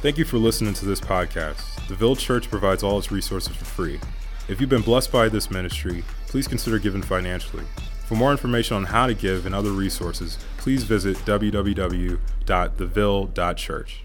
[0.00, 1.88] Thank you for listening to this podcast.
[1.88, 3.98] The Village Church provides all its resources for free.
[4.46, 7.64] If you've been blessed by this ministry, please consider giving financially.
[8.06, 14.04] For more information on how to give and other resources, please visit www.theville.church.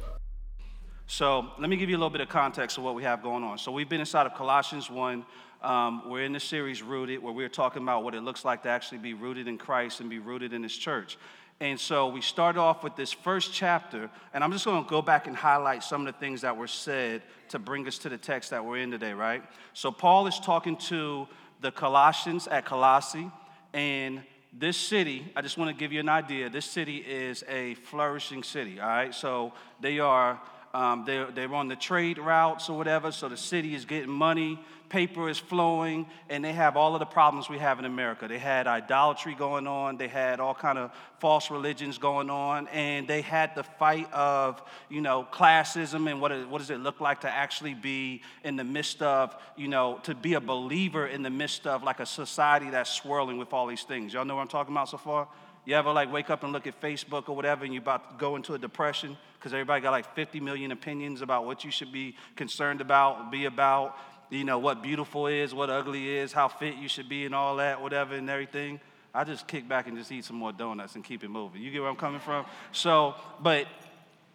[1.05, 3.43] So let me give you a little bit of context of what we have going
[3.43, 3.59] on.
[3.59, 5.23] So we've been inside of Colossians 1.
[5.61, 8.69] Um, we're in the series Rooted, where we're talking about what it looks like to
[8.69, 11.19] actually be rooted in Christ and be rooted in His church.
[11.63, 15.01] And so we start off with this first chapter, and I'm just going to go
[15.01, 18.17] back and highlight some of the things that were said to bring us to the
[18.17, 19.41] text that we're in today, right?
[19.71, 21.25] So Paul is talking to
[21.61, 23.31] the Colossians at Colossae,
[23.73, 26.49] and this city, I just want to give you an idea.
[26.49, 29.15] This city is a flourishing city, all right?
[29.15, 30.41] So they are
[30.73, 34.59] um, they're, they're on the trade routes or whatever, so the city is getting money,
[34.93, 38.27] paper is flowing, and they have all of the problems we have in America.
[38.27, 43.07] They had idolatry going on, they had all kind of false religions going on, and
[43.07, 44.61] they had the fight of,
[44.91, 48.63] you know, classism and what, what does it look like to actually be in the
[48.63, 52.69] midst of, you know, to be a believer in the midst of like a society
[52.69, 54.13] that's swirling with all these things.
[54.13, 55.27] Y'all know what I'm talking about so far?
[55.65, 58.15] You ever like wake up and look at Facebook or whatever and you're about to
[58.17, 61.91] go into a depression because everybody got like 50 million opinions about what you should
[61.91, 63.97] be concerned about, be about,
[64.33, 67.57] you know, what beautiful is, what ugly is, how fit you should be and all
[67.57, 68.79] that, whatever and everything.
[69.13, 71.61] I just kick back and just eat some more donuts and keep it moving.
[71.61, 72.45] You get where I'm coming from?
[72.71, 73.67] So, but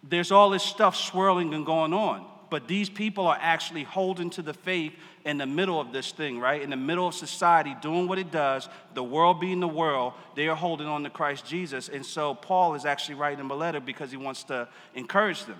[0.03, 4.41] there's all this stuff swirling and going on but these people are actually holding to
[4.41, 4.93] the faith
[5.25, 6.61] in the middle of this thing, right?
[6.61, 10.47] In the middle of society, doing what it does, the world being the world, they
[10.47, 11.89] are holding on to Christ Jesus.
[11.89, 15.59] And so Paul is actually writing them a letter because he wants to encourage them.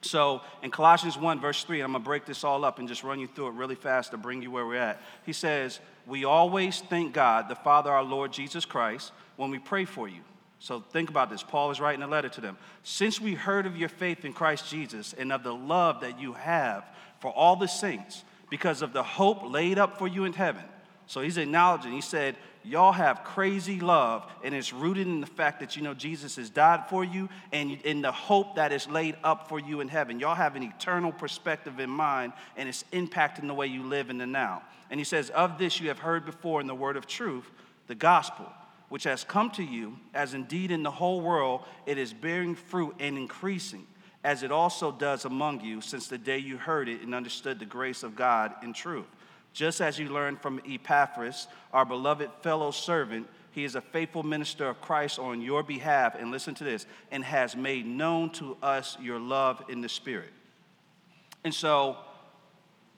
[0.00, 3.02] So in Colossians 1, verse 3, I'm going to break this all up and just
[3.02, 5.02] run you through it really fast to bring you where we're at.
[5.26, 9.84] He says, We always thank God, the Father, our Lord Jesus Christ, when we pray
[9.84, 10.20] for you
[10.60, 11.42] so think about this.
[11.42, 12.58] Paul is writing a letter to them.
[12.82, 16.32] Since we heard of your faith in Christ Jesus and of the love that you
[16.32, 16.84] have
[17.20, 20.64] for all the saints, because of the hope laid up for you in heaven.
[21.06, 22.36] So he's acknowledging, he said,
[22.68, 26.50] Y'all have crazy love, and it's rooted in the fact that you know Jesus has
[26.50, 30.20] died for you and in the hope that is laid up for you in heaven.
[30.20, 34.18] Y'all have an eternal perspective in mind, and it's impacting the way you live in
[34.18, 34.62] the now.
[34.90, 37.50] And he says, Of this you have heard before in the word of truth,
[37.86, 38.46] the gospel
[38.88, 42.94] which has come to you, as indeed in the whole world it is bearing fruit
[42.98, 43.86] and increasing,
[44.24, 47.66] as it also does among you since the day you heard it and understood the
[47.66, 49.06] grace of God in truth.
[49.52, 54.68] Just as you learned from Epaphras, our beloved fellow servant, he is a faithful minister
[54.68, 58.96] of Christ on your behalf, and listen to this, and has made known to us
[59.00, 60.32] your love in the Spirit.
[61.44, 61.96] And so,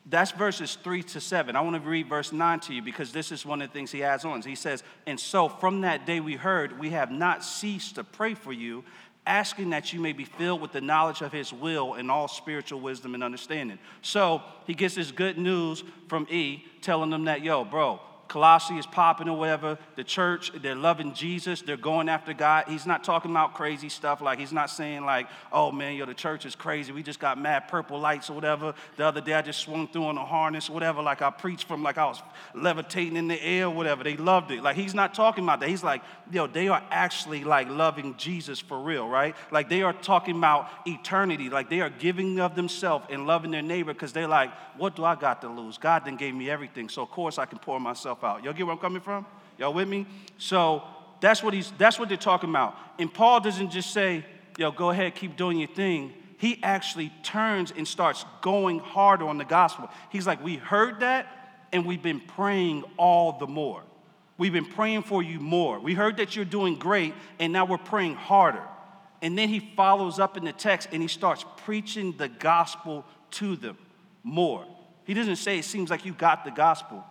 [0.07, 1.55] that's verses 3 to 7.
[1.55, 3.93] I want to read verse 9 to you because this is one of the things
[3.93, 4.41] he adds on.
[4.43, 8.35] He says, And so from that day we heard, we have not ceased to pray
[8.35, 8.83] for you,
[9.27, 12.81] asking that you may be filled with the knowledge of his will and all spiritual
[12.81, 13.79] wisdom and understanding.
[14.03, 18.87] So he gets this good news from E, telling them that, yo, bro, Colossae is
[18.87, 19.77] popping or whatever.
[19.97, 21.63] The church, they're loving Jesus.
[21.63, 22.67] They're going after God.
[22.69, 24.21] He's not talking about crazy stuff.
[24.21, 26.93] Like, he's not saying, like, oh man, yo, the church is crazy.
[26.93, 28.73] We just got mad purple lights or whatever.
[28.97, 31.03] The other day I just swung through on a harness or whatever.
[31.03, 32.23] Like, I preached from, like, I was
[32.55, 34.05] levitating in the air or whatever.
[34.05, 34.63] They loved it.
[34.63, 35.69] Like, he's not talking about that.
[35.69, 39.35] He's like, yo, they are actually, like, loving Jesus for real, right?
[39.51, 41.51] Like, they are talking about eternity.
[41.51, 45.05] Like, they are giving of themselves and loving their neighbor because they're like, what do
[45.05, 45.79] I got to lose?
[45.79, 46.89] God then gave me everything.
[46.89, 48.45] So, of course, I can pour myself out.
[48.45, 49.27] Y'all get where I'm coming from?
[49.59, 50.07] Y'all with me?
[50.39, 50.83] So
[51.21, 52.77] that's what he's that's what they're talking about.
[52.99, 54.25] And Paul doesn't just say,
[54.57, 56.13] yo, go ahead, keep doing your thing.
[56.39, 59.91] He actually turns and starts going harder on the gospel.
[60.09, 61.27] He's like, we heard that,
[61.73, 63.83] and we've been praying all the more.
[64.39, 65.79] We've been praying for you more.
[65.79, 68.63] We heard that you're doing great, and now we're praying harder.
[69.23, 73.57] And then he follows up in the text and he starts preaching the gospel to
[73.57, 73.77] them
[74.23, 74.65] more.
[75.05, 77.05] He doesn't say it seems like you got the gospel.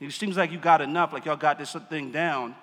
[0.00, 2.54] It seems like you got enough, like y'all got this thing down.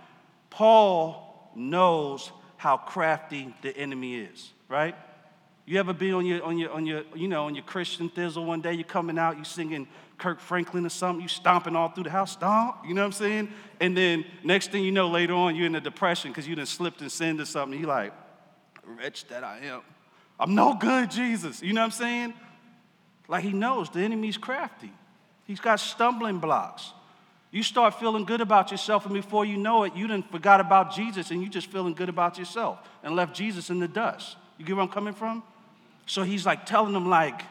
[0.49, 4.95] Paul knows how crafty the enemy is, right?
[5.65, 8.45] You ever be on your on your on your you know on your Christian thizzle
[8.45, 8.73] one day?
[8.73, 12.33] You're coming out, you singing Kirk Franklin or something, you stomping all through the house,
[12.33, 12.77] stomp.
[12.87, 13.49] You know what I'm saying?
[13.79, 16.65] And then next thing you know, later on, you're in a depression because you done
[16.65, 17.79] slipped and sinned or something.
[17.79, 18.13] You're like,
[18.85, 19.81] wretch that I am.
[20.39, 21.61] I'm no good, Jesus.
[21.61, 22.33] You know what I'm saying?
[23.27, 24.91] Like he knows the enemy's crafty.
[25.45, 26.91] He's got stumbling blocks.
[27.51, 30.95] You start feeling good about yourself, and before you know it, you done forgot about
[30.95, 34.37] Jesus and you just feeling good about yourself and left Jesus in the dust.
[34.57, 35.43] You get where I'm coming from?
[36.05, 37.41] So he's like telling them, like,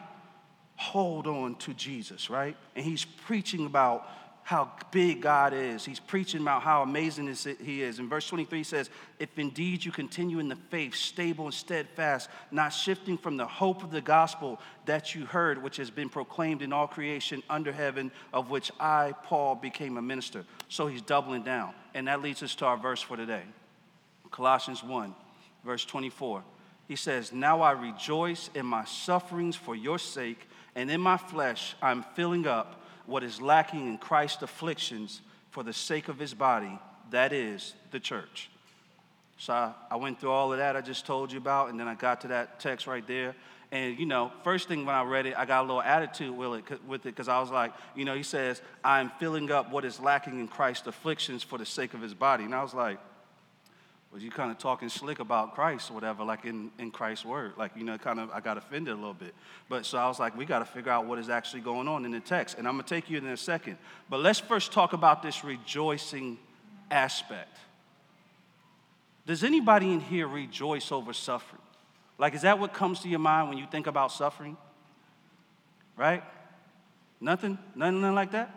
[0.75, 2.57] hold on to Jesus, right?
[2.75, 4.07] And he's preaching about
[4.51, 5.85] how big God is.
[5.85, 7.33] He's preaching about how amazing
[7.63, 7.99] He is.
[7.99, 12.29] In verse 23, he says, If indeed you continue in the faith, stable and steadfast,
[12.51, 16.61] not shifting from the hope of the gospel that you heard, which has been proclaimed
[16.61, 20.43] in all creation under heaven, of which I, Paul, became a minister.
[20.67, 21.73] So he's doubling down.
[21.93, 23.43] And that leads us to our verse for today
[24.31, 25.15] Colossians 1,
[25.63, 26.43] verse 24.
[26.89, 30.45] He says, Now I rejoice in my sufferings for your sake,
[30.75, 32.80] and in my flesh I'm filling up
[33.11, 35.21] what is lacking in Christ's afflictions
[35.51, 36.79] for the sake of his body,
[37.11, 38.49] that is the church.
[39.37, 41.87] So I, I, went through all of that I just told you about, and then
[41.87, 43.35] I got to that text right there.
[43.71, 46.69] And, you know, first thing when I read it, I got a little attitude with
[46.69, 50.39] it because I was like, you know, he says, I'm filling up what is lacking
[50.39, 52.43] in Christ's afflictions for the sake of his body.
[52.43, 52.99] And I was like,
[54.11, 57.53] was you kind of talking slick about Christ or whatever, like in, in Christ's word.
[57.57, 59.33] Like, you know, kind of, I got offended a little bit.
[59.69, 62.03] But so I was like, we got to figure out what is actually going on
[62.03, 62.57] in the text.
[62.57, 63.77] And I'm going to take you in a second.
[64.09, 66.37] But let's first talk about this rejoicing
[66.89, 67.57] aspect.
[69.25, 71.61] Does anybody in here rejoice over suffering?
[72.17, 74.57] Like, is that what comes to your mind when you think about suffering?
[75.95, 76.23] Right?
[77.21, 77.57] Nothing?
[77.75, 78.53] Nothing, nothing like that?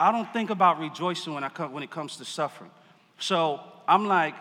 [0.00, 2.70] I don't think about rejoicing when, I come, when it comes to suffering.
[3.20, 4.34] So I'm like,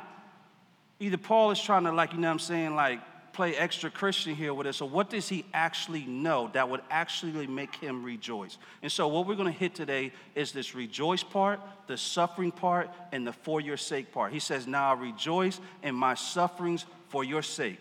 [1.03, 2.99] either Paul is trying to, like, you know what I'm saying, like,
[3.33, 4.77] play extra Christian here with us.
[4.77, 8.57] So, what does he actually know that would actually make him rejoice?
[8.81, 12.89] And so, what we're going to hit today is this rejoice part, the suffering part,
[13.11, 14.31] and the for your sake part.
[14.31, 17.79] He says, Now I rejoice in my sufferings for your sake.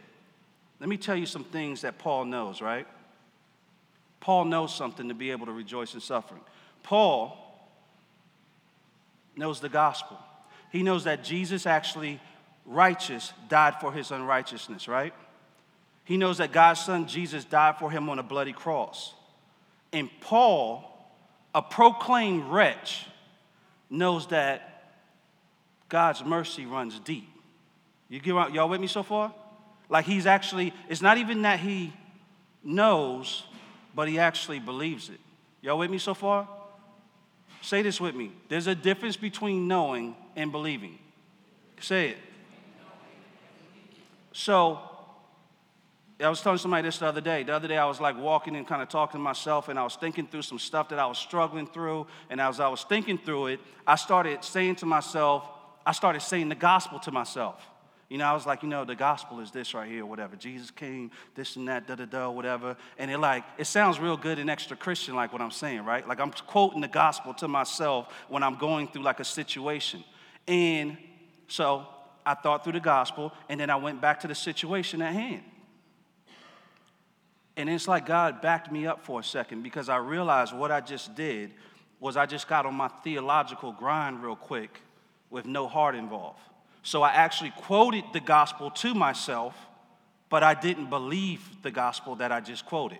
[0.80, 2.88] Let me tell you some things that Paul knows, right?
[4.18, 6.40] Paul knows something to be able to rejoice in suffering.
[6.82, 7.38] Paul
[9.36, 10.18] knows the gospel.
[10.72, 12.18] He knows that Jesus actually
[12.66, 15.14] righteous died for his unrighteousness, right?
[16.04, 19.14] He knows that God's son Jesus died for him on a bloody cross.
[19.92, 20.84] And Paul,
[21.54, 23.06] a proclaimed wretch,
[23.90, 24.94] knows that
[25.88, 27.28] God's mercy runs deep.
[28.08, 29.32] You get y'all with me so far?
[29.88, 31.92] Like he's actually, it's not even that he
[32.64, 33.44] knows,
[33.94, 35.20] but he actually believes it.
[35.60, 36.48] Y'all with me so far?
[37.60, 38.32] Say this with me.
[38.48, 40.98] There's a difference between knowing and believing.
[41.80, 42.18] Say it.
[44.32, 44.80] So,
[46.20, 47.42] I was telling somebody this the other day.
[47.42, 49.82] The other day, I was like walking and kind of talking to myself, and I
[49.82, 52.06] was thinking through some stuff that I was struggling through.
[52.30, 55.48] And as I was thinking through it, I started saying to myself,
[55.84, 57.66] I started saying the gospel to myself.
[58.08, 60.36] You know, I was like, you know, the gospel is this right here, whatever.
[60.36, 62.76] Jesus came, this and that, da da da, whatever.
[62.98, 66.06] And it like, it sounds real good and extra Christian, like what I'm saying, right?
[66.06, 70.04] Like I'm quoting the gospel to myself when I'm going through like a situation.
[70.46, 70.98] And
[71.48, 71.86] so
[72.24, 75.42] I thought through the gospel, and then I went back to the situation at hand.
[77.56, 80.80] And it's like God backed me up for a second because I realized what I
[80.80, 81.52] just did
[82.00, 84.80] was I just got on my theological grind real quick
[85.30, 86.40] with no heart involved.
[86.82, 89.54] So I actually quoted the gospel to myself,
[90.28, 92.98] but I didn't believe the gospel that I just quoted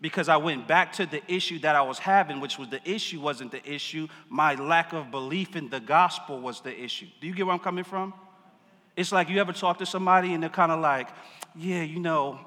[0.00, 3.20] because I went back to the issue that I was having, which was the issue
[3.20, 4.08] wasn't the issue.
[4.28, 7.06] My lack of belief in the gospel was the issue.
[7.20, 8.14] Do you get where I'm coming from?
[9.00, 11.08] It's like you ever talk to somebody and they're kind of like,
[11.56, 12.38] yeah, you know,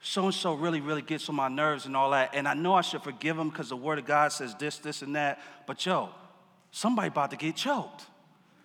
[0.00, 2.30] so and so really, really gets on my nerves and all that.
[2.32, 5.02] And I know I should forgive them because the word of God says this, this,
[5.02, 5.42] and that.
[5.66, 6.08] But yo,
[6.70, 8.06] somebody about to get choked.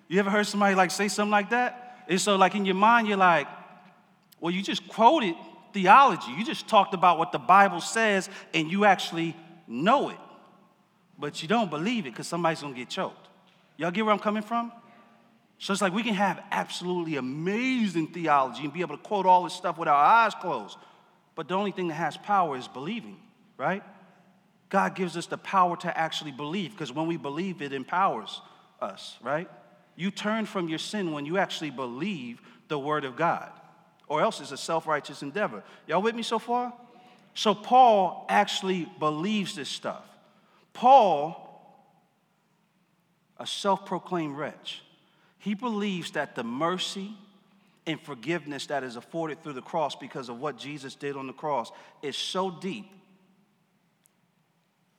[0.07, 2.05] You ever heard somebody like say something like that?
[2.07, 3.47] And so, like in your mind, you're like,
[4.39, 5.35] well, you just quoted
[5.73, 6.31] theology.
[6.37, 9.35] You just talked about what the Bible says and you actually
[9.67, 10.17] know it.
[11.17, 13.27] But you don't believe it because somebody's gonna get choked.
[13.75, 14.71] Y'all get where I'm coming from?
[15.59, 19.43] So it's like we can have absolutely amazing theology and be able to quote all
[19.43, 20.77] this stuff with our eyes closed.
[21.35, 23.17] But the only thing that has power is believing,
[23.57, 23.83] right?
[24.69, 28.41] God gives us the power to actually believe because when we believe, it empowers
[28.81, 29.49] us, right?
[29.95, 33.51] You turn from your sin when you actually believe the word of God,
[34.07, 35.63] or else it's a self righteous endeavor.
[35.87, 36.71] Y'all with me so far?
[37.33, 40.05] So Paul actually believes this stuff.
[40.71, 41.45] Paul,
[43.37, 44.83] a self proclaimed wretch,
[45.39, 47.13] he believes that the mercy
[47.87, 51.33] and forgiveness that is afforded through the cross because of what Jesus did on the
[51.33, 52.85] cross is so deep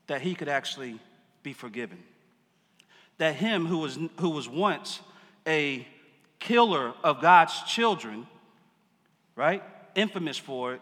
[0.07, 0.99] that he could actually
[1.43, 1.99] be forgiven.
[3.19, 5.01] That him who was, who was once
[5.47, 5.87] a
[6.41, 8.27] killer of God's children,
[9.37, 9.63] right,
[9.95, 10.81] infamous for it,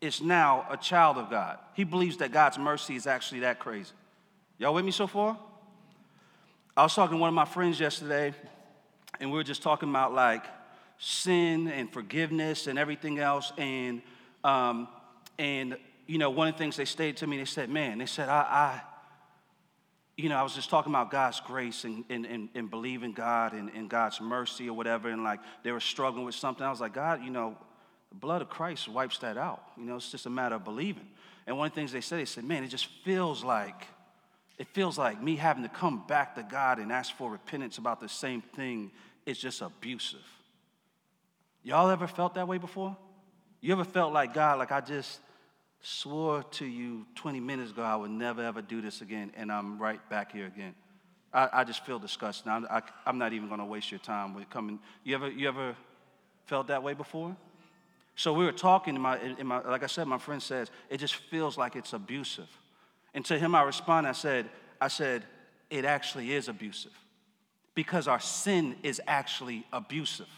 [0.00, 1.58] is now a child of God.
[1.74, 3.92] He believes that God's mercy is actually that crazy.
[4.58, 5.36] Y'all with me so far?
[6.76, 8.32] I was talking to one of my friends yesterday,
[9.20, 10.44] and we were just talking about like
[10.98, 13.52] sin and forgiveness and everything else.
[13.56, 14.02] And
[14.44, 14.88] um,
[15.38, 18.06] and you know, one of the things they stated to me, they said, "Man," they
[18.06, 18.82] said, "I, I
[20.18, 23.52] you know, I was just talking about God's grace and, and, and, and believing God
[23.52, 26.66] and, and God's mercy or whatever, and like they were struggling with something.
[26.66, 27.56] I was like, God, you know,
[28.08, 29.62] the blood of Christ wipes that out.
[29.76, 31.06] You know, it's just a matter of believing.
[31.46, 33.86] And one of the things they said, they said, man, it just feels like,
[34.58, 38.00] it feels like me having to come back to God and ask for repentance about
[38.00, 38.90] the same thing
[39.24, 40.26] is just abusive.
[41.62, 42.96] Y'all ever felt that way before?
[43.60, 45.20] You ever felt like God, like I just
[45.80, 49.78] swore to you 20 minutes ago I would never ever do this again, and I'm
[49.78, 50.74] right back here again?
[51.32, 52.48] I, I just feel disgusted.
[52.48, 54.80] I'm, I, am not even going to waste your time with coming.
[55.04, 55.76] You ever, you ever
[56.46, 57.36] felt that way before?
[58.16, 60.98] So we were talking, in my, in my, like I said, my friend says, it
[60.98, 62.48] just feels like it's abusive.
[63.14, 64.48] And to him, I respond, I said,
[64.80, 65.24] I said,
[65.70, 66.92] it actually is abusive
[67.74, 70.28] because our sin is actually abusive.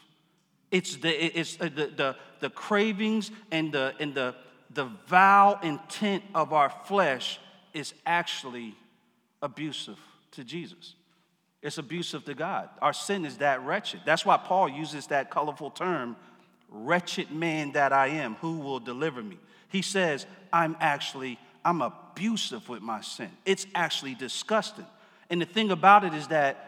[0.71, 4.35] It's the, it's uh, the, the, the cravings and, the, and the,
[4.73, 7.41] the vow intent of our flesh
[7.75, 8.75] is actually
[9.43, 9.99] abusive
[10.33, 10.95] to Jesus.
[11.63, 12.71] It's abusive to God.
[12.81, 14.01] Our sin is that wretched.
[14.07, 16.17] That's why Paul uses that colorful term,
[16.69, 19.39] wretched man that I am, who will deliver me?
[19.69, 21.83] He says, I'm actually, I'm
[22.21, 23.31] abusive with my sin.
[23.47, 24.85] It's actually disgusting.
[25.31, 26.67] And the thing about it is that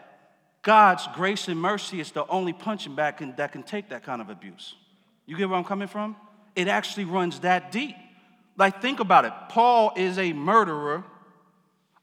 [0.63, 4.19] God's grace and mercy is the only punching bag can, that can take that kind
[4.19, 4.73] of abuse.
[5.27, 6.15] You get where I'm coming from?
[6.55, 7.95] It actually runs that deep.
[8.57, 9.33] Like, think about it.
[9.49, 11.03] Paul is a murderer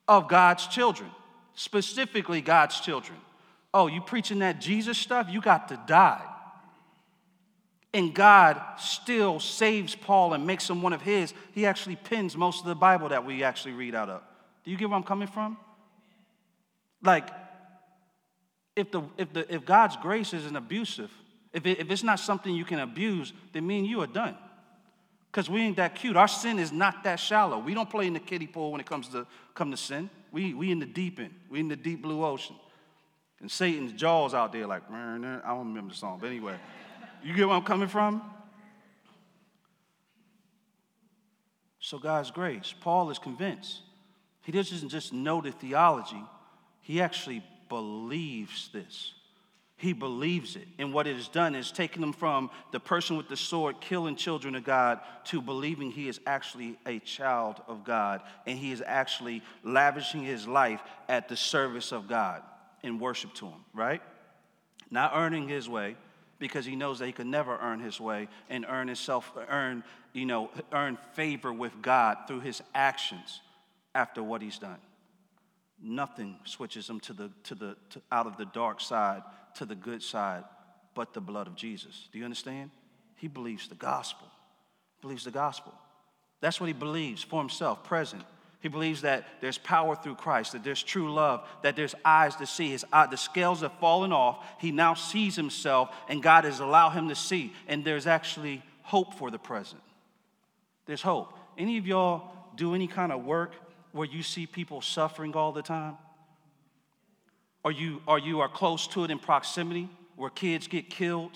[0.06, 1.10] of God's children,
[1.54, 3.18] specifically God's children.
[3.74, 5.26] Oh, you preaching that Jesus stuff?
[5.28, 6.22] You got to die.
[7.92, 11.34] And God still saves Paul and makes him one of his.
[11.52, 14.22] He actually pins most of the Bible that we actually read out of.
[14.64, 15.56] Do you get where I'm coming from?
[17.02, 17.28] Like,
[18.76, 21.10] if, the, if, the, if God's grace isn't abusive,
[21.52, 24.36] if, it, if it's not something you can abuse, then me and you are done.
[25.30, 26.16] Because we ain't that cute.
[26.16, 27.58] Our sin is not that shallow.
[27.58, 30.10] We don't play in the kiddie pool when it comes to come to sin.
[30.32, 31.34] We, we in the deep end.
[31.48, 32.56] We in the deep blue ocean.
[33.40, 36.56] And Satan's jaws out there like, I don't remember the song, but anyway.
[37.22, 38.22] You get where I'm coming from?
[41.80, 42.74] So God's grace.
[42.80, 43.80] Paul is convinced.
[44.42, 46.22] He doesn't just know the theology,
[46.80, 49.14] he actually believes this.
[49.76, 50.68] He believes it.
[50.78, 54.14] And what it has done is taken him from the person with the sword killing
[54.14, 58.82] children of God to believing he is actually a child of God and he is
[58.84, 62.42] actually lavishing his life at the service of God
[62.82, 64.02] in worship to him, right?
[64.90, 65.96] Not earning his way
[66.40, 70.26] because he knows that he could never earn his way and earn himself earn, you
[70.26, 73.40] know, earn favor with God through his actions
[73.94, 74.78] after what he's done
[75.82, 79.22] nothing switches him to the, to the, to, out of the dark side
[79.54, 80.44] to the good side
[80.94, 82.08] but the blood of Jesus.
[82.12, 82.70] Do you understand?
[83.16, 84.26] He believes the gospel.
[85.00, 85.72] believes the gospel.
[86.40, 88.22] That's what he believes for himself, present.
[88.60, 92.46] He believes that there's power through Christ, that there's true love, that there's eyes to
[92.46, 92.70] see.
[92.70, 94.44] His eye, the scales have fallen off.
[94.58, 97.54] He now sees himself, and God has allowed him to see.
[97.66, 99.80] And there's actually hope for the present.
[100.84, 101.32] There's hope.
[101.56, 103.52] Any of y'all do any kind of work
[103.92, 105.96] where you see people suffering all the time?
[107.64, 111.32] Or you, or you are close to it in proximity where kids get killed?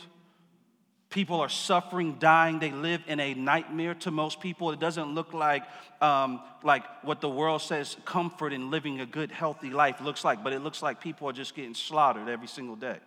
[1.10, 2.58] People are suffering, dying.
[2.58, 4.72] They live in a nightmare to most people.
[4.72, 5.62] It doesn't look like,
[6.00, 10.42] um, like what the world says comfort in living a good, healthy life looks like,
[10.42, 12.98] but it looks like people are just getting slaughtered every single day.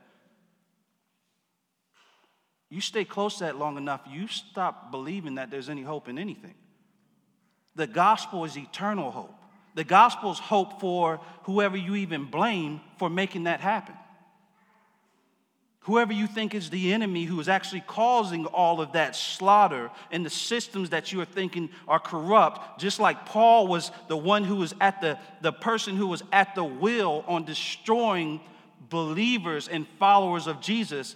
[2.69, 6.17] You stay close to that long enough, you stop believing that there's any hope in
[6.17, 6.55] anything.
[7.75, 9.33] The gospel is eternal hope.
[9.75, 13.95] The gospel is hope for whoever you even blame for making that happen.
[15.87, 20.25] Whoever you think is the enemy who is actually causing all of that slaughter and
[20.25, 24.57] the systems that you are thinking are corrupt, just like Paul was the one who
[24.57, 28.41] was at the, the person who was at the will on destroying
[28.89, 31.15] believers and followers of Jesus,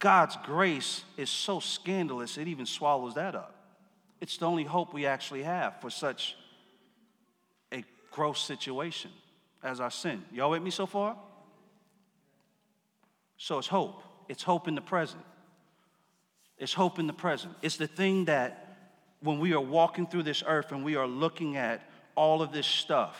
[0.00, 3.54] God's grace is so scandalous, it even swallows that up.
[4.20, 6.36] It's the only hope we actually have for such
[7.72, 9.12] a gross situation
[9.62, 10.22] as our sin.
[10.30, 11.16] Y'all with me so far?
[13.38, 14.02] So it's hope.
[14.28, 15.22] It's hope in the present.
[16.58, 17.54] It's hope in the present.
[17.62, 18.76] It's the thing that
[19.20, 22.66] when we are walking through this earth and we are looking at all of this
[22.66, 23.16] stuff,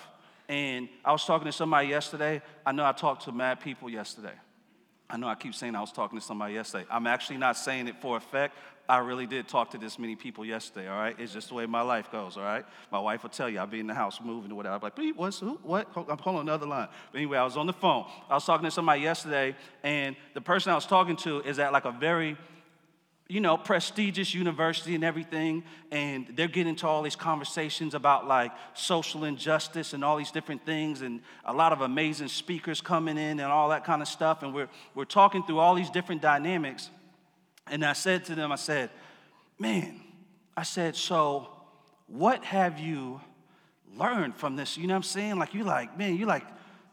[0.49, 2.43] and I was talking to somebody yesterday.
[2.67, 4.35] I know I talked to mad people yesterday.
[5.09, 6.85] I know I keep saying I was talking to somebody yesterday.
[6.91, 8.57] I'm actually not saying it for effect.
[8.89, 11.15] I really did talk to this many people yesterday, all right?
[11.19, 12.65] It's just the way my life goes, all right?
[12.91, 14.77] My wife will tell you, I'll be in the house moving or whatever.
[14.77, 15.89] I'm like, what's, who, what?
[16.09, 16.89] I'm pulling another line.
[17.13, 18.07] But anyway, I was on the phone.
[18.31, 21.71] I was talking to somebody yesterday, and the person I was talking to is at
[21.71, 22.39] like a very,
[23.29, 28.53] you know, prestigious university and everything, and they're getting into all these conversations about like
[28.73, 33.39] social injustice and all these different things, and a lot of amazing speakers coming in
[33.39, 34.43] and all that kind of stuff.
[34.43, 36.89] And we're, we're talking through all these different dynamics.
[37.71, 38.91] And I said to them, I said,
[39.59, 40.01] Man,
[40.59, 41.49] I said, so
[42.09, 43.21] what have you
[43.97, 44.77] learned from this?
[44.77, 45.37] You know what I'm saying?
[45.37, 46.45] Like, you're like, man, you're like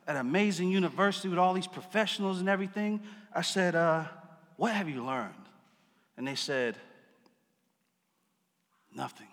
[0.07, 3.01] at an amazing university with all these professionals and everything.
[3.33, 4.05] I said, uh,
[4.57, 5.33] what have you learned?
[6.15, 6.75] And they said,
[8.95, 9.27] Nothing.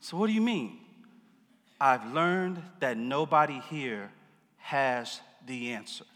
[0.00, 0.78] So, what do you mean?
[1.80, 4.10] I've learned that nobody here
[4.56, 6.06] has the answer.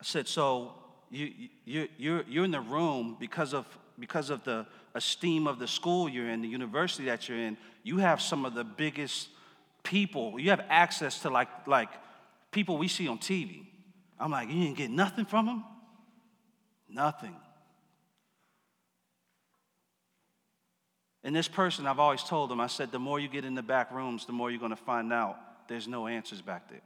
[0.00, 0.72] I said, So
[1.10, 1.32] you,
[1.64, 3.66] you, you're, you're in the room because of,
[3.98, 7.56] because of the esteem of the school you're in, the university that you're in.
[7.82, 9.28] You have some of the biggest
[9.82, 10.38] people.
[10.38, 11.88] You have access to like, like
[12.50, 13.64] people we see on TV.
[14.18, 15.64] I'm like, you didn't get nothing from them?
[16.88, 17.36] Nothing.
[21.24, 23.62] And this person, I've always told them, I said, the more you get in the
[23.62, 25.36] back rooms, the more you're going to find out
[25.68, 26.80] there's no answers back there.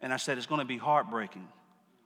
[0.00, 1.46] And I said, it's going to be heartbreaking.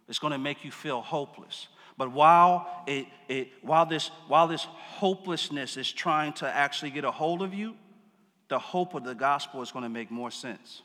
[0.09, 1.69] It's going to make you feel hopeless.
[1.99, 7.11] But while, it, it, while, this, while this hopelessness is trying to actually get a
[7.11, 7.75] hold of you,
[8.49, 10.83] the hope of the gospel is going to make more sense.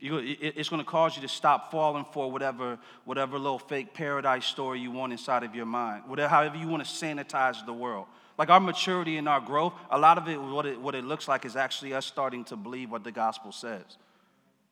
[0.00, 4.44] You, it's going to cause you to stop falling for whatever, whatever little fake paradise
[4.44, 8.06] story you want inside of your mind, whatever, however you want to sanitize the world.
[8.36, 11.28] Like our maturity and our growth, a lot of it what, it, what it looks
[11.28, 13.84] like is actually us starting to believe what the gospel says.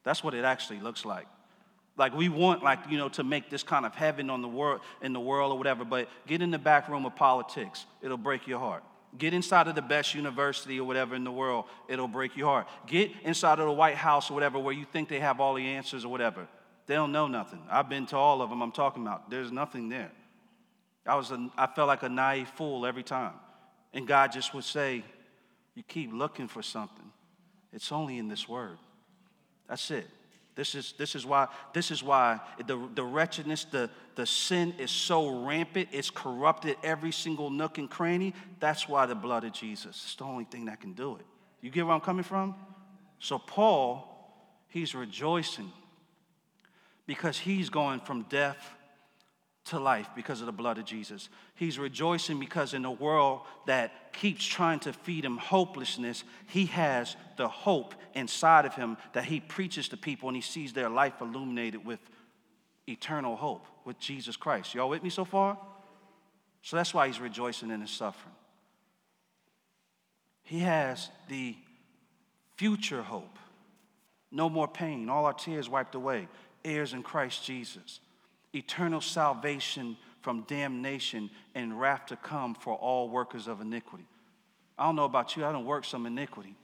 [0.02, 1.28] That's what it actually looks like.
[2.02, 4.80] Like we want, like, you know, to make this kind of heaven on the world
[5.02, 8.48] in the world or whatever, but get in the back room of politics, it'll break
[8.48, 8.82] your heart.
[9.16, 12.66] Get inside of the best university or whatever in the world, it'll break your heart.
[12.88, 15.64] Get inside of the White House or whatever where you think they have all the
[15.64, 16.48] answers or whatever.
[16.88, 17.62] They don't know nothing.
[17.70, 19.30] I've been to all of them I'm talking about.
[19.30, 20.10] There's nothing there.
[21.06, 23.34] I, was a, I felt like a naive fool every time.
[23.94, 25.04] And God just would say,
[25.76, 27.12] You keep looking for something.
[27.72, 28.78] It's only in this word.
[29.68, 30.08] That's it.
[30.54, 34.90] This is, this is why, this is why the, the wretchedness, the, the sin is
[34.90, 38.34] so rampant, it's corrupted every single nook and cranny.
[38.60, 41.24] That's why the blood of Jesus is the only thing that can do it.
[41.62, 42.54] You get where I'm coming from?
[43.18, 44.08] So, Paul,
[44.68, 45.72] he's rejoicing
[47.06, 48.74] because he's going from death
[49.64, 51.28] to life because of the blood of Jesus.
[51.54, 57.16] He's rejoicing because in a world that keeps trying to feed him hopelessness, he has
[57.36, 61.14] the hope inside of him that he preaches to people and he sees their life
[61.20, 62.00] illuminated with
[62.88, 64.74] eternal hope with Jesus Christ.
[64.74, 65.56] Y'all with me so far?
[66.62, 68.34] So that's why he's rejoicing in his suffering.
[70.42, 71.56] He has the
[72.56, 73.38] future hope.
[74.30, 76.26] No more pain, all our tears wiped away,
[76.64, 78.00] heirs in Christ Jesus
[78.54, 84.06] eternal salvation from damnation and wrath to come for all workers of iniquity.
[84.78, 86.54] I don't know about you, I don't work some iniquity.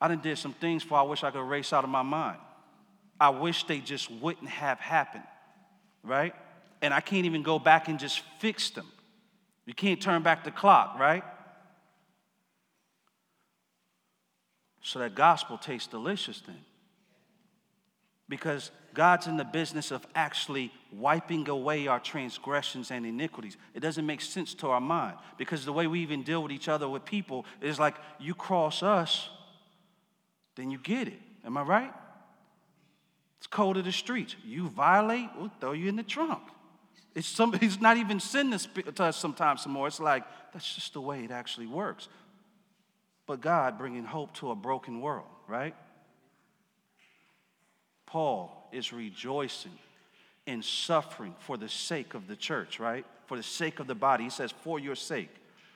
[0.00, 2.38] I done did some things for I wish I could erase out of my mind.
[3.20, 5.24] I wish they just wouldn't have happened,
[6.02, 6.34] right?
[6.80, 8.86] And I can't even go back and just fix them.
[9.66, 11.22] You can't turn back the clock, right?
[14.82, 16.56] So that gospel tastes delicious then
[18.30, 23.56] because God's in the business of actually wiping away our transgressions and iniquities.
[23.74, 26.68] It doesn't make sense to our mind because the way we even deal with each
[26.68, 29.28] other with people is like you cross us,
[30.54, 31.20] then you get it.
[31.44, 31.92] Am I right?
[33.38, 34.36] It's code of the streets.
[34.44, 36.42] You violate, we'll throw you in the trunk.
[37.14, 38.56] It's, some, it's not even sin
[38.94, 39.88] to us sometimes some more.
[39.88, 42.08] It's like, that's just the way it actually works.
[43.26, 45.74] But God bringing hope to a broken world, right?
[48.10, 49.78] Paul is rejoicing
[50.46, 53.06] in suffering for the sake of the church, right?
[53.26, 54.24] For the sake of the body.
[54.24, 55.30] He says, for your sake.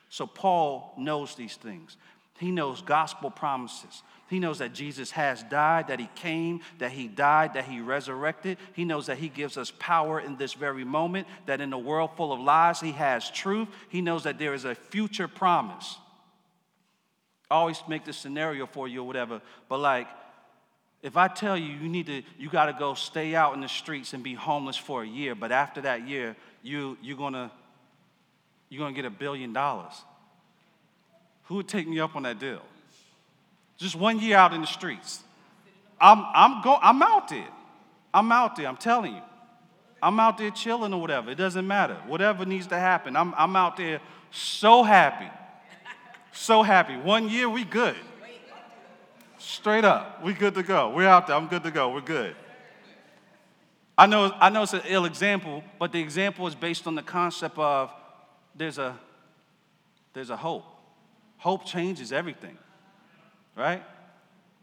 [0.09, 1.95] So Paul knows these things.
[2.37, 4.03] He knows gospel promises.
[4.29, 8.57] He knows that Jesus has died, that he came, that he died, that he resurrected.
[8.73, 12.11] He knows that he gives us power in this very moment, that in a world
[12.17, 13.69] full of lies, he has truth.
[13.87, 15.97] He knows that there is a future promise.
[17.49, 20.07] I always make this scenario for you or whatever, but like,
[21.05, 23.69] if I tell you you need to, you got to go stay out in the
[23.69, 27.51] streets and be homeless for a year, but after that year, you you're gonna
[28.69, 29.93] you're gonna get a billion dollars.
[31.43, 32.63] Who would take me up on that deal?
[33.77, 35.21] Just one year out in the streets.
[36.01, 37.49] I'm I'm go I'm out there.
[38.11, 38.67] I'm out there.
[38.67, 39.21] I'm telling you.
[40.01, 41.29] I'm out there chilling or whatever.
[41.29, 41.97] It doesn't matter.
[42.07, 43.15] Whatever needs to happen.
[43.15, 45.29] I'm I'm out there so happy.
[46.31, 46.97] So happy.
[46.97, 47.95] One year we good.
[49.45, 50.23] Straight up.
[50.23, 50.89] We good to go.
[50.89, 51.35] We're out there.
[51.35, 51.91] I'm good to go.
[51.93, 52.35] We're good.
[53.95, 57.03] I know, I know it's an ill example, but the example is based on the
[57.03, 57.91] concept of
[58.55, 58.97] there's a,
[60.13, 60.65] there's a hope.
[61.37, 62.57] Hope changes everything,
[63.55, 63.83] right?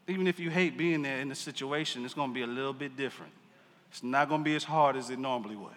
[0.08, 2.72] Even if you hate being there in the situation, it's going to be a little
[2.72, 3.32] bit different.
[3.92, 5.70] It's not going to be as hard as it normally would.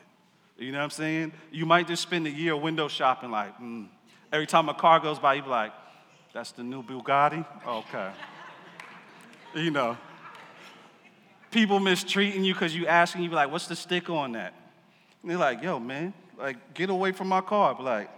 [0.58, 1.32] You know what I'm saying?
[1.52, 3.88] You might just spend a year window shopping, like, mm.
[4.34, 5.74] every time a car goes by, you be like,
[6.34, 7.46] that's the new Bugatti?
[7.68, 8.10] Okay.
[9.56, 9.98] You know,
[11.52, 14.54] people mistreating you because you asking, you be like, what's the stick on that?
[15.22, 17.74] And they're like, yo, man, like, get away from my car.
[17.74, 18.10] But like,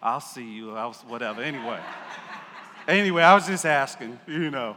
[0.00, 1.42] I'll see you, I'll, whatever.
[1.42, 1.80] Anyway.
[2.86, 4.76] anyway, I was just asking, you know.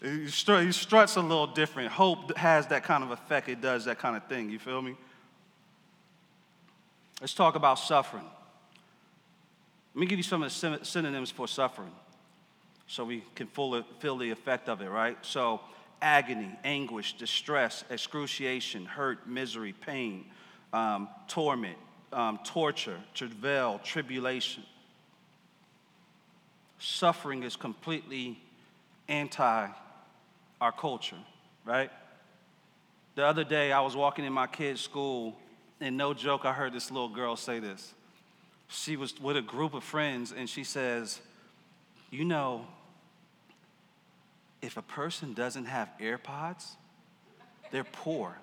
[0.00, 1.90] He struts a little different.
[1.90, 3.48] Hope has that kind of effect.
[3.48, 4.48] It does that kind of thing.
[4.48, 4.94] You feel me?
[7.20, 8.24] Let's talk about suffering.
[9.94, 11.90] Let me give you some of the synonyms for suffering
[12.88, 15.16] so we can fully feel the effect of it, right?
[15.22, 15.60] So,
[16.00, 20.24] agony, anguish, distress, excruciation, hurt, misery, pain,
[20.72, 21.76] um, torment,
[22.12, 24.62] um, torture, travail, tribulation.
[26.78, 28.40] Suffering is completely
[29.06, 29.68] anti
[30.60, 31.16] our culture,
[31.64, 31.90] right?
[33.14, 35.36] The other day, I was walking in my kid's school,
[35.80, 37.92] and no joke, I heard this little girl say this.
[38.68, 41.20] She was with a group of friends, and she says,
[42.10, 42.66] You know,
[44.60, 46.76] if a person doesn't have AirPods,
[47.70, 48.36] they're poor.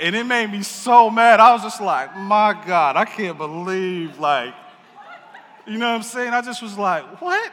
[0.00, 1.40] and it made me so mad.
[1.40, 4.54] I was just like, My God, I can't believe, like,
[5.66, 6.32] you know what I'm saying?
[6.32, 7.52] I just was like, What?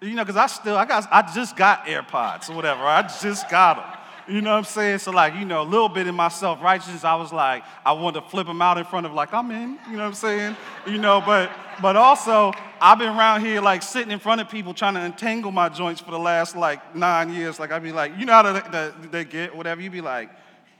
[0.00, 2.82] You know, because I still, I got, I just got AirPods or whatever.
[2.82, 3.99] I just got them.
[4.30, 5.00] You know what I'm saying?
[5.00, 7.92] So, like, you know, a little bit in my self righteousness, I was like, I
[7.92, 9.76] wanted to flip them out in front of, like, I'm in.
[9.88, 10.56] You know what I'm saying?
[10.86, 11.50] You know, but,
[11.82, 15.50] but also, I've been around here, like, sitting in front of people trying to entangle
[15.50, 17.58] my joints for the last, like, nine years.
[17.58, 19.80] Like, I'd be like, you know how they, they get, whatever.
[19.80, 20.30] You'd be like,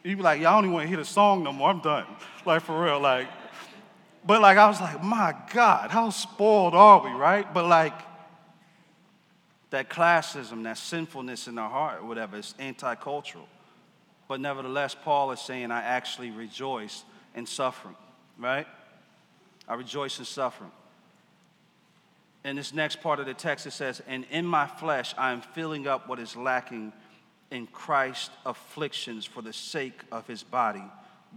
[0.04, 1.70] you'd be like, y'all don't even want to hear the song no more.
[1.70, 2.06] I'm done.
[2.46, 3.00] Like, for real.
[3.00, 3.26] Like,
[4.24, 7.52] but, like, I was like, my God, how spoiled are we, right?
[7.52, 7.94] But, like,
[9.70, 13.48] that classism, that sinfulness in our heart, whatever, it's anti cultural.
[14.28, 17.04] But nevertheless, Paul is saying, I actually rejoice
[17.34, 17.96] in suffering,
[18.38, 18.66] right?
[19.66, 20.70] I rejoice in suffering.
[22.44, 25.40] In this next part of the text, it says, And in my flesh I am
[25.40, 26.92] filling up what is lacking
[27.50, 30.84] in Christ's afflictions for the sake of his body,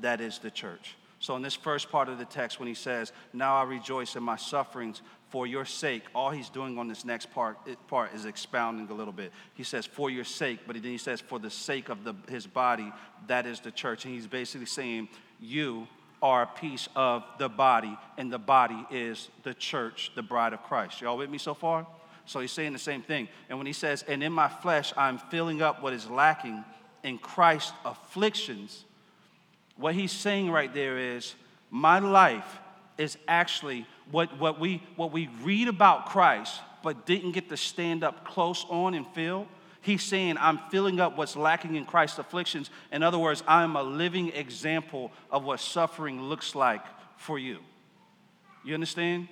[0.02, 0.96] that is the church.
[1.24, 4.24] So, in this first part of the text, when he says, Now I rejoice in
[4.24, 7.58] my sufferings for your sake, all he's doing on this next part,
[7.88, 9.32] part is expounding a little bit.
[9.54, 12.46] He says, for your sake, but then he says, for the sake of the, his
[12.46, 12.92] body,
[13.28, 14.04] that is the church.
[14.04, 15.08] And he's basically saying,
[15.40, 15.88] you
[16.22, 20.62] are a piece of the body, and the body is the church, the bride of
[20.64, 21.00] Christ.
[21.00, 21.88] Y'all with me so far?
[22.26, 23.30] So he's saying the same thing.
[23.48, 26.66] And when he says, and in my flesh, I'm filling up what is lacking
[27.02, 28.84] in Christ's afflictions,
[29.78, 31.36] what he's saying right there is,
[31.70, 32.60] my life
[32.98, 38.04] is actually what, what, we, what we read about Christ, but didn't get to stand
[38.04, 39.48] up close on and feel.
[39.82, 42.70] He's saying, I'm filling up what's lacking in Christ's afflictions.
[42.92, 46.84] In other words, I'm a living example of what suffering looks like
[47.18, 47.60] for you.
[48.64, 49.28] You understand?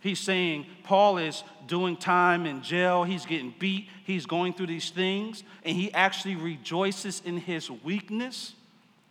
[0.00, 4.90] He's saying Paul is doing time in jail, he's getting beat, he's going through these
[4.90, 8.54] things, and he actually rejoices in his weakness,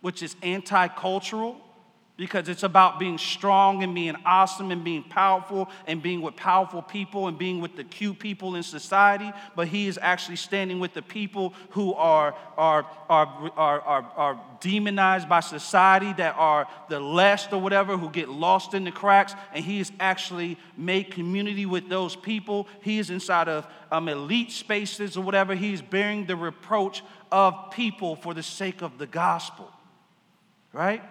[0.02, 1.56] which is anti cultural
[2.18, 6.82] because it's about being strong and being awesome and being powerful and being with powerful
[6.82, 9.32] people and being with the cute people in society.
[9.56, 14.40] But he is actually standing with the people who are, are, are, are, are, are
[14.60, 19.34] demonized by society, that are the less or whatever, who get lost in the cracks.
[19.54, 22.68] And he is actually made community with those people.
[22.82, 25.54] He is inside of um, elite spaces or whatever.
[25.54, 29.72] He's bearing the reproach of people for the sake of the gospel.
[30.72, 31.02] Right?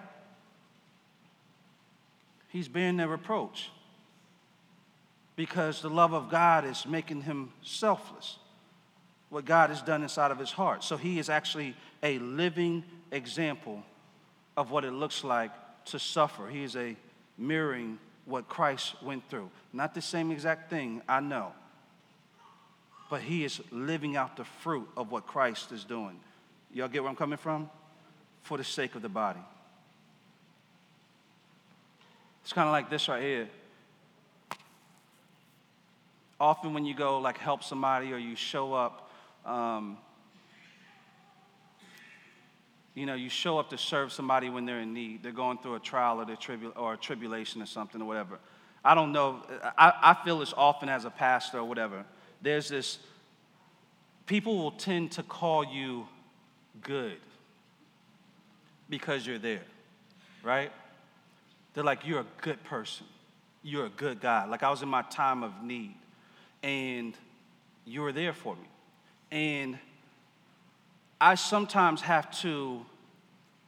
[2.52, 3.70] he's bearing their reproach
[5.36, 8.38] because the love of God is making him selfless.
[9.30, 10.84] What God has done inside of his heart.
[10.84, 13.82] So he is actually a living example
[14.58, 15.52] of what it looks like
[15.86, 16.50] to suffer.
[16.50, 16.98] He is a
[17.38, 19.50] mirroring what Christ went through.
[19.72, 21.54] Not the same exact thing, I know.
[23.10, 26.20] But he is living out the fruit of what Christ is doing.
[26.74, 27.70] Y'all get where I'm coming from?
[28.44, 29.40] For the sake of the body.
[32.44, 33.50] It's kind of like this right here.
[36.40, 39.12] Often, when you go like help somebody or you show up,
[39.46, 39.98] um,
[42.96, 45.24] you know, you show up to serve somebody when they're in need.
[45.24, 48.40] They're going through a trial or, tribu- or a tribulation or something or whatever.
[48.84, 49.44] I don't know.
[49.78, 52.04] I, I feel this often as a pastor or whatever.
[52.42, 52.98] There's this,
[54.26, 56.08] people will tend to call you
[56.82, 57.18] good
[58.90, 59.64] because you're there,
[60.44, 60.72] right?
[61.74, 63.06] They're like, you're a good person.
[63.64, 64.46] You're a good guy.
[64.46, 65.96] Like I was in my time of need
[66.64, 67.14] and
[67.86, 68.68] you were there for me.
[69.32, 69.78] And
[71.20, 72.86] I sometimes have to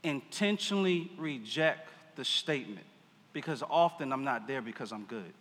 [0.03, 2.85] intentionally reject the statement
[3.31, 5.33] because often I'm not there because I'm good.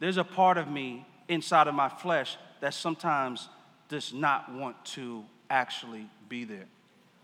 [0.00, 3.48] There's a part of me inside of my flesh that sometimes
[3.88, 6.66] does not want to actually be there.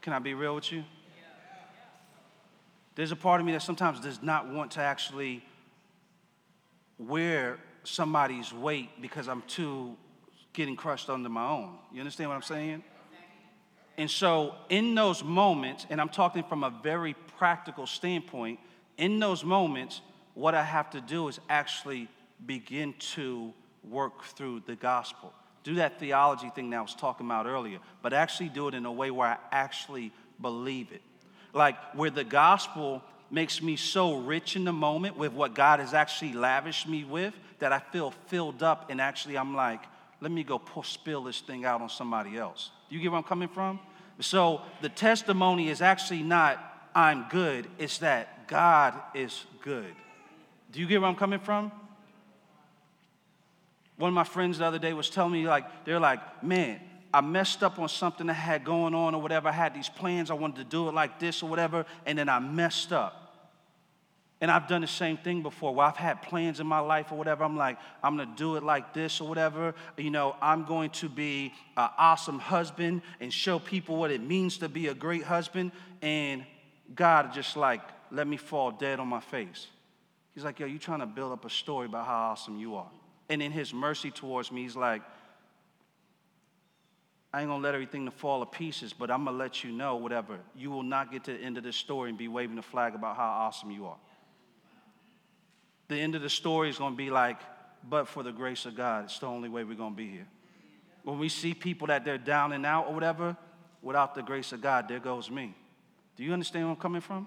[0.01, 0.85] Can I be real with you?
[2.95, 5.45] There's a part of me that sometimes does not want to actually
[6.99, 9.97] wear somebody's weight because I'm too
[10.53, 11.77] getting crushed under my own.
[11.93, 12.83] You understand what I'm saying?
[13.97, 18.59] And so, in those moments, and I'm talking from a very practical standpoint,
[18.99, 20.01] in those moments,
[20.35, 22.09] what I have to do is actually
[22.45, 23.53] begin to
[23.89, 25.33] work through the gospel.
[25.63, 28.85] Do that theology thing that I was talking about earlier, but actually do it in
[28.85, 31.03] a way where I actually believe it.
[31.55, 35.95] Like where the gospel makes me so rich in the moment with what God has
[35.95, 39.81] actually lavished me with that I feel filled up and actually I'm like,
[40.21, 42.71] let me go spill this thing out on somebody else.
[42.89, 43.81] Do you get where I'm coming from?
[44.21, 46.59] So the testimony is actually not
[46.95, 49.95] I'm good, it's that God is good.
[50.71, 51.73] Do you get where I'm coming from?
[53.97, 56.81] One of my friends the other day was telling me, like, they're like, man,
[57.15, 59.49] I messed up on something I had going on or whatever.
[59.49, 62.29] I had these plans, I wanted to do it like this or whatever, and then
[62.29, 63.21] I messed up.
[64.41, 67.15] And I've done the same thing before where I've had plans in my life or
[67.15, 67.45] whatever.
[67.45, 69.77] I'm like, I'm gonna do it like this or whatever.
[69.97, 74.59] You know, I'm going to be an awesome husband and show people what it means
[74.59, 75.71] to be a great husband.
[76.03, 76.45] And
[76.97, 79.69] God just like, let me fall dead on my face.
[80.35, 82.91] He's like, yo, you're trying to build up a story about how awesome you are.
[83.29, 85.03] And in his mercy towards me, he's like,
[87.35, 89.97] I ain't gonna let everything to fall to pieces, but I'm gonna let you know
[89.97, 90.39] whatever.
[90.55, 92.95] You will not get to the end of this story and be waving the flag
[92.95, 93.97] about how awesome you are.
[95.89, 97.41] The end of the story is gonna be like,
[97.83, 100.29] but for the grace of God, it's the only way we're gonna be here.
[101.03, 103.37] When we see people that they're down and out or whatever,
[103.83, 105.57] without the grace of God, there goes me.
[106.15, 107.27] Do you understand where I'm coming from?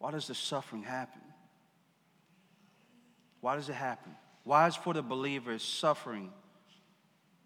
[0.00, 1.20] Why does the suffering happen?
[3.40, 4.12] Why does it happen?
[4.44, 6.30] Why is for the believers suffering?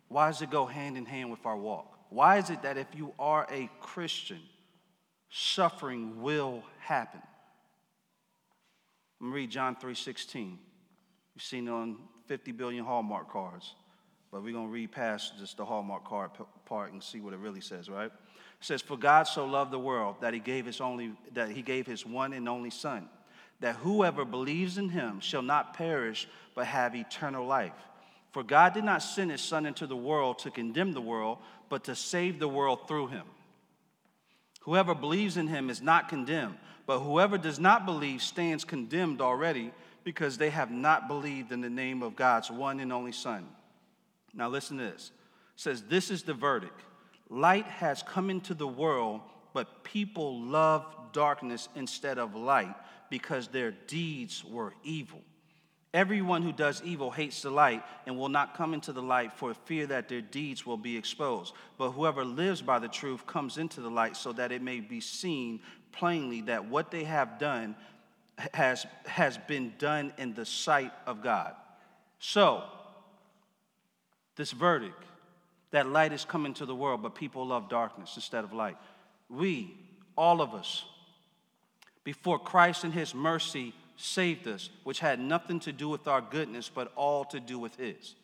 [0.09, 1.97] Why does it go hand in hand with our walk?
[2.11, 4.41] Why is it that if you are a Christian,
[5.31, 7.23] suffering will happen?
[9.21, 10.59] I'm gonna read John 3:16.
[11.35, 13.75] You've seen it on 50 billion Hallmark cards,
[14.31, 16.33] but we're gonna read past just the Hallmark card
[16.65, 18.11] part and see what it really says, right?
[18.11, 21.63] It says, For God so loved the world that he gave his only that he
[21.63, 23.09] gave his one and only son
[23.61, 27.73] that whoever believes in him shall not perish but have eternal life.
[28.33, 31.85] For God did not send his Son into the world to condemn the world, but
[31.85, 33.25] to save the world through him.
[34.63, 39.73] Whoever believes in him is not condemned, but whoever does not believe stands condemned already
[40.05, 43.47] because they have not believed in the name of God's one and only Son.
[44.33, 45.11] Now, listen to this.
[45.55, 46.81] It says, This is the verdict
[47.29, 49.21] light has come into the world,
[49.53, 52.75] but people love darkness instead of light
[53.11, 55.21] because their deeds were evil.
[55.93, 59.53] Everyone who does evil hates the light and will not come into the light for
[59.53, 61.53] fear that their deeds will be exposed.
[61.79, 65.01] But whoever lives by the truth comes into the light so that it may be
[65.01, 67.75] seen plainly that what they have done
[68.55, 71.55] has, has been done in the sight of God.
[72.21, 72.63] So,
[74.37, 75.03] this verdict
[75.73, 78.77] that light is coming to the world, but people love darkness instead of light.
[79.29, 79.77] We,
[80.17, 80.85] all of us,
[82.11, 86.69] before Christ and His mercy saved us, which had nothing to do with our goodness,
[86.69, 88.17] but all to do with His.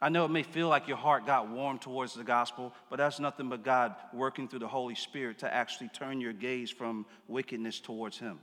[0.00, 3.20] I know it may feel like your heart got warm towards the gospel, but that's
[3.20, 7.80] nothing but God working through the Holy Spirit to actually turn your gaze from wickedness
[7.80, 8.38] towards Him.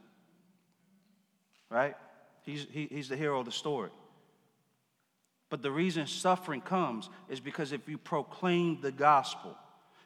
[1.72, 1.96] Right?
[2.44, 3.90] He's, he, he's the hero of the story.
[5.50, 9.58] But the reason suffering comes is because if you proclaim the gospel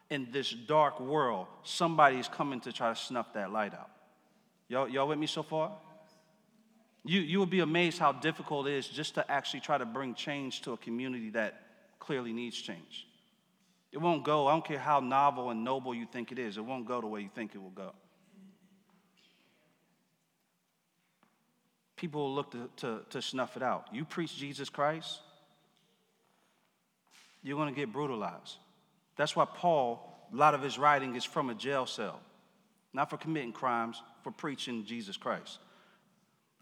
[0.10, 3.91] in this dark world, somebody's coming to try to snuff that light out.
[4.72, 5.70] Y'all, y'all with me so far?
[7.04, 10.16] You, you will be amazed how difficult it is just to actually try to bring
[10.16, 11.62] change to a community that
[12.00, 13.06] clearly needs change.
[13.92, 16.64] It won't go, I don't care how novel and noble you think it is, it
[16.64, 17.92] won't go the way you think it will go.
[21.98, 23.88] People will look to, to, to snuff it out.
[23.92, 25.20] You preach Jesus Christ,
[27.44, 28.56] you're going to get brutalized.
[29.18, 32.22] That's why Paul, a lot of his writing is from a jail cell,
[32.94, 35.60] not for committing crimes, for preaching Jesus Christ.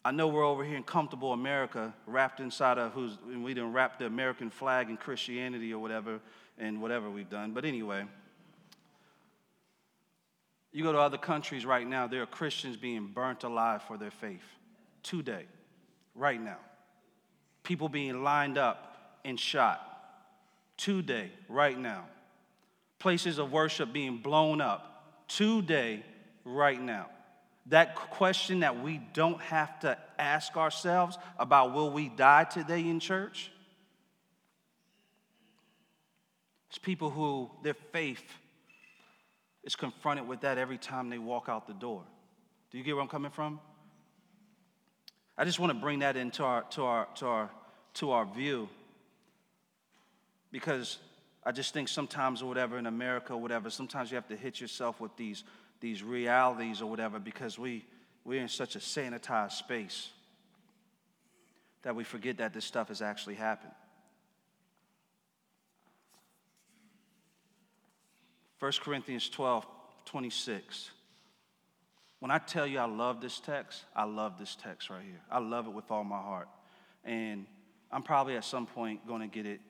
[0.04, 3.74] I know we're over here in comfortable America, wrapped inside of who's, and we didn't
[3.74, 6.20] wrap the American flag in Christianity or whatever,
[6.58, 7.52] and whatever we've done.
[7.52, 8.06] But anyway,
[10.72, 14.12] you go to other countries right now, there are Christians being burnt alive for their
[14.12, 14.44] faith
[15.04, 15.46] today,
[16.16, 16.58] right now.
[17.64, 19.86] People being lined up and shot
[20.78, 22.06] today, right now.
[23.00, 26.04] Places of worship being blown up today,
[26.46, 27.08] right now.
[27.70, 33.00] That question that we don't have to ask ourselves about will we die today in
[33.00, 33.52] church?
[36.70, 38.24] It's people who their faith
[39.64, 42.04] is confronted with that every time they walk out the door.
[42.72, 43.60] Do you get where I'm coming from?
[45.38, 47.50] I just want to bring that into our to our to our
[47.96, 48.68] to our view
[50.52, 50.98] because
[51.44, 54.60] I just think sometimes or whatever in America or whatever, sometimes you have to hit
[54.60, 55.44] yourself with these
[55.80, 57.86] these realities or whatever because we
[58.26, 60.10] we're in such a sanitized space
[61.82, 63.72] that we forget that this stuff has actually happened.
[68.60, 69.66] 1 Corinthians 12,
[70.06, 70.92] 26.
[72.20, 75.22] When I tell you I love this text, I love this text right here.
[75.32, 76.50] I love it with all my heart.
[77.06, 77.46] And
[77.92, 79.62] I'm probably at some point going to get it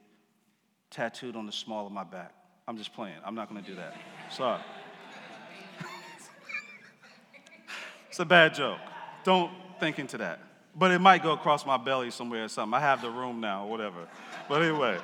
[0.89, 2.34] tattooed on the small of my back.
[2.67, 3.15] I'm just playing.
[3.24, 3.95] I'm not going to do that.
[4.32, 4.60] Sorry.
[8.19, 8.79] It's a bad joke.
[9.23, 10.41] Don't think into that.
[10.75, 12.73] But it might go across my belly somewhere or something.
[12.73, 14.10] I have the room now or whatever.
[14.49, 14.97] But anyway.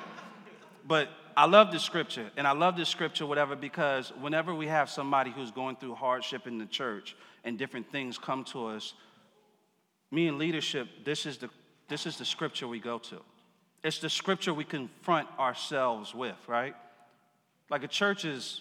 [0.86, 4.90] But I love this scripture, and I love this scripture, whatever, because whenever we have
[4.90, 8.92] somebody who's going through hardship in the church and different things come to us,
[10.10, 11.48] me and leadership, this is the,
[11.88, 13.22] this is the scripture we go to.
[13.82, 16.74] It's the scripture we confront ourselves with, right?
[17.70, 18.60] Like a church is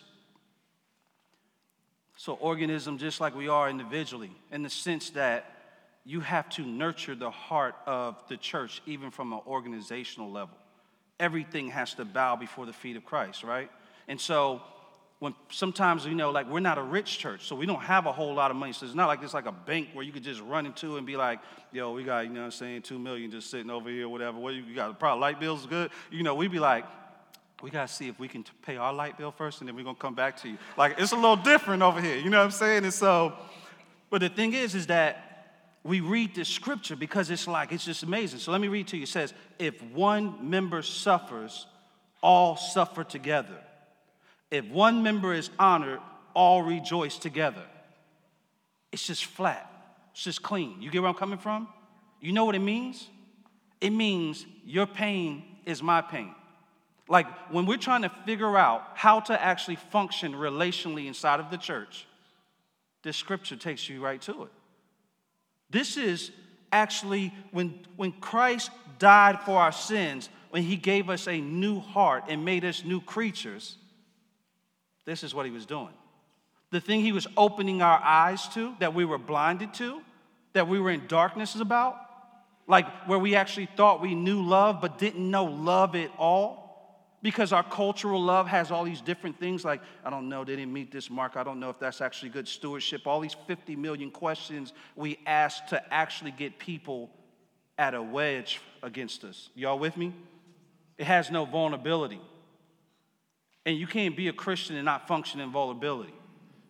[2.15, 5.51] so organism just like we are individually, in the sense that
[6.05, 10.55] you have to nurture the heart of the church, even from an organizational level.
[11.19, 13.71] Everything has to bow before the feet of Christ, right?
[14.07, 14.61] And so
[15.19, 18.11] when sometimes you know like we're not a rich church so we don't have a
[18.11, 18.73] whole lot of money.
[18.73, 21.07] So it's not like it's like a bank where you could just run into and
[21.07, 21.39] be like
[21.71, 24.37] yo we got you know what i'm saying two million just sitting over here whatever.
[24.37, 25.89] What you got probably light bills good?
[26.11, 26.85] You know we'd be like
[27.65, 29.83] we got to see if we can pay our light bill first and then we're
[29.83, 32.37] going to come back to you like it's a little different over here you know
[32.37, 33.33] what i'm saying and so
[34.09, 35.25] but the thing is is that
[35.85, 38.39] we read this scripture because it's like, it's just amazing.
[38.39, 39.03] So let me read to you.
[39.03, 41.67] It says, If one member suffers,
[42.23, 43.59] all suffer together.
[44.49, 45.99] If one member is honored,
[46.33, 47.61] all rejoice together.
[48.91, 49.69] It's just flat,
[50.11, 50.81] it's just clean.
[50.81, 51.67] You get where I'm coming from?
[52.19, 53.07] You know what it means?
[53.79, 56.33] It means your pain is my pain.
[57.07, 61.57] Like when we're trying to figure out how to actually function relationally inside of the
[61.57, 62.07] church,
[63.03, 64.51] this scripture takes you right to it.
[65.69, 66.31] This is
[66.71, 72.23] actually when, when Christ died for our sins, when he gave us a new heart
[72.27, 73.77] and made us new creatures,
[75.05, 75.93] this is what he was doing.
[76.71, 80.01] The thing he was opening our eyes to, that we were blinded to,
[80.53, 81.97] that we were in darkness about,
[82.67, 86.64] like where we actually thought we knew love but didn't know love at all
[87.25, 90.71] because our cultural love has all these different things like i don't know they didn't
[90.71, 93.07] meet this mark i don't know if that's actually good stewardship.
[93.07, 97.09] All these 50 million questions we ask to actually get people
[97.79, 99.49] at a wedge against us.
[99.55, 100.13] Y'all with me?
[100.99, 102.21] It has no vulnerability.
[103.65, 106.13] And you can't be a christian and not function in vulnerability.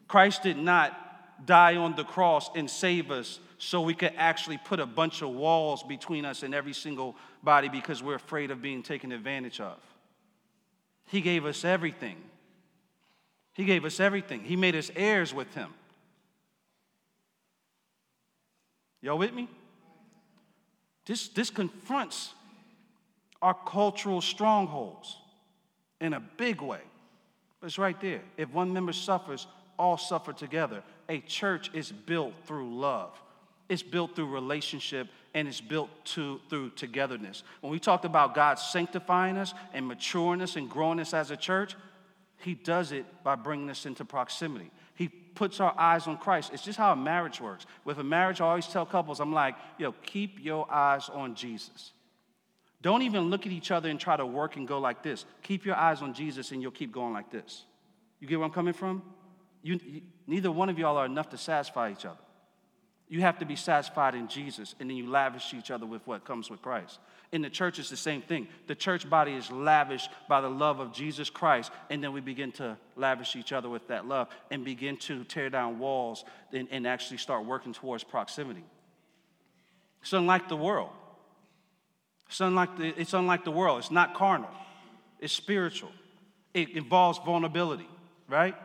[0.07, 4.79] Christ did not die on the cross and save us so we could actually put
[4.79, 8.81] a bunch of walls between us and every single body because we're afraid of being
[8.81, 9.77] taken advantage of
[11.07, 12.17] he gave us everything.
[13.53, 14.41] He gave us everything.
[14.41, 15.73] He made us heirs with Him.
[19.01, 19.47] Y'all with me?
[21.05, 22.33] This, this confronts
[23.41, 25.17] our cultural strongholds
[26.01, 26.81] in a big way.
[27.61, 28.21] But it's right there.
[28.35, 30.83] If one member suffers, all suffer together.
[31.07, 33.11] A church is built through love,
[33.69, 37.43] it's built through relationship and it's built to, through togetherness.
[37.59, 41.35] When we talked about God sanctifying us and maturing us and growing us as a
[41.37, 41.75] church,
[42.37, 44.71] He does it by bringing us into proximity.
[44.95, 46.51] He puts our eyes on Christ.
[46.53, 47.65] It's just how a marriage works.
[47.83, 51.91] With a marriage, I always tell couples, I'm like, yo, keep your eyes on Jesus.
[52.81, 55.25] Don't even look at each other and try to work and go like this.
[55.43, 57.65] Keep your eyes on Jesus and you'll keep going like this.
[58.21, 59.03] You get where I'm coming from?
[59.61, 62.19] You, you, neither one of y'all are enough to satisfy each other.
[63.07, 66.25] You have to be satisfied in Jesus, and then you lavish each other with what
[66.25, 66.99] comes with Christ.
[67.31, 68.47] In the church, it's the same thing.
[68.65, 72.51] The church body is lavished by the love of Jesus Christ, and then we begin
[72.53, 76.87] to lavish each other with that love and begin to tear down walls and, and
[76.87, 78.63] actually start working towards proximity.
[80.01, 80.89] It's unlike the world.
[82.27, 83.79] It's unlike the, it's unlike the world.
[83.79, 84.49] It's not carnal,
[85.19, 85.91] it's spiritual.
[86.55, 87.89] It involves vulnerability,
[88.29, 88.55] right?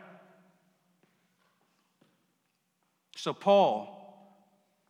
[3.17, 4.00] So, Paul,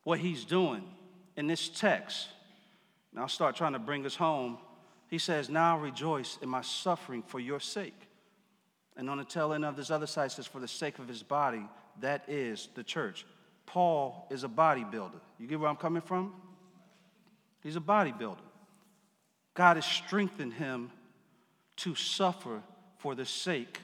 [0.04, 0.84] what he's doing
[1.38, 2.28] in this text,
[3.14, 4.58] now I'll start trying to bring us home.
[5.08, 8.08] He says, Now rejoice in my suffering for your sake.
[8.95, 11.24] And on the tail end of this other side says, For the sake of his
[11.24, 11.66] body,
[11.99, 13.26] that is the church.
[13.66, 15.20] Paul is a bodybuilder.
[15.39, 16.34] You get where I'm coming from?
[17.62, 18.38] He's a bodybuilder.
[19.54, 20.91] God has strengthened him
[21.78, 22.62] to suffer
[22.97, 23.80] for the sake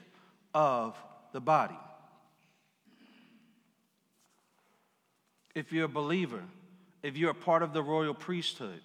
[0.54, 0.96] of
[1.32, 1.78] the body.
[5.58, 6.44] If you're a believer,
[7.02, 8.80] if you're a part of the royal priesthood,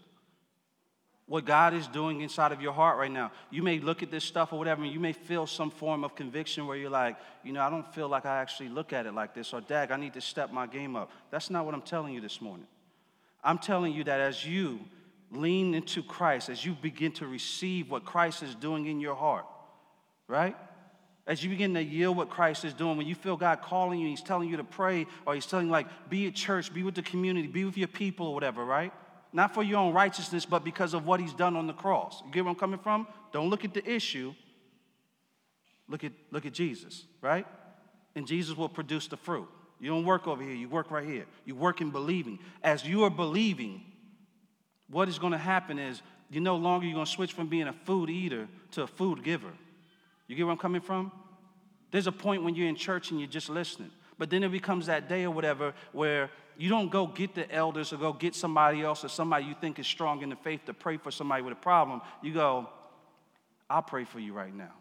[1.28, 3.32] what God is doing inside of your heart right now.
[3.51, 6.15] You may look at this stuff or whatever, and you may feel some form of
[6.15, 9.13] conviction where you're like, you know, I don't feel like I actually look at it
[9.13, 11.11] like this, or dag, I need to step my game up.
[11.30, 12.65] That's not what I'm telling you this morning.
[13.43, 14.80] I'm telling you that as you
[15.32, 19.45] lean into Christ, as you begin to receive what Christ is doing in your heart,
[20.28, 20.55] right?
[21.26, 24.09] As you begin to yield what Christ is doing, when you feel God calling you,
[24.09, 26.95] He's telling you to pray, or He's telling you, like, be at church, be with
[26.95, 28.91] the community, be with your people, or whatever, right?
[29.32, 32.21] Not for your own righteousness, but because of what He's done on the cross.
[32.26, 33.07] You get where I'm coming from?
[33.32, 34.34] Don't look at the issue,
[35.88, 37.47] look at, look at Jesus, right?
[38.15, 39.47] And Jesus will produce the fruit.
[39.80, 41.26] You don't work over here, you work right here.
[41.45, 42.39] You work in believing.
[42.63, 43.82] As you are believing,
[44.89, 47.67] what is going to happen is you're no longer you're going to switch from being
[47.67, 49.51] a food eater to a food giver.
[50.28, 51.11] You get where I'm coming from?
[51.91, 53.91] There's a point when you're in church and you're just listening.
[54.17, 57.93] But then it becomes that day or whatever where you don't go get the elders
[57.93, 60.74] or go get somebody else or somebody you think is strong in the faith to
[60.74, 62.01] pray for somebody with a problem.
[62.21, 62.69] You go,
[63.69, 64.71] I'll pray for you right now.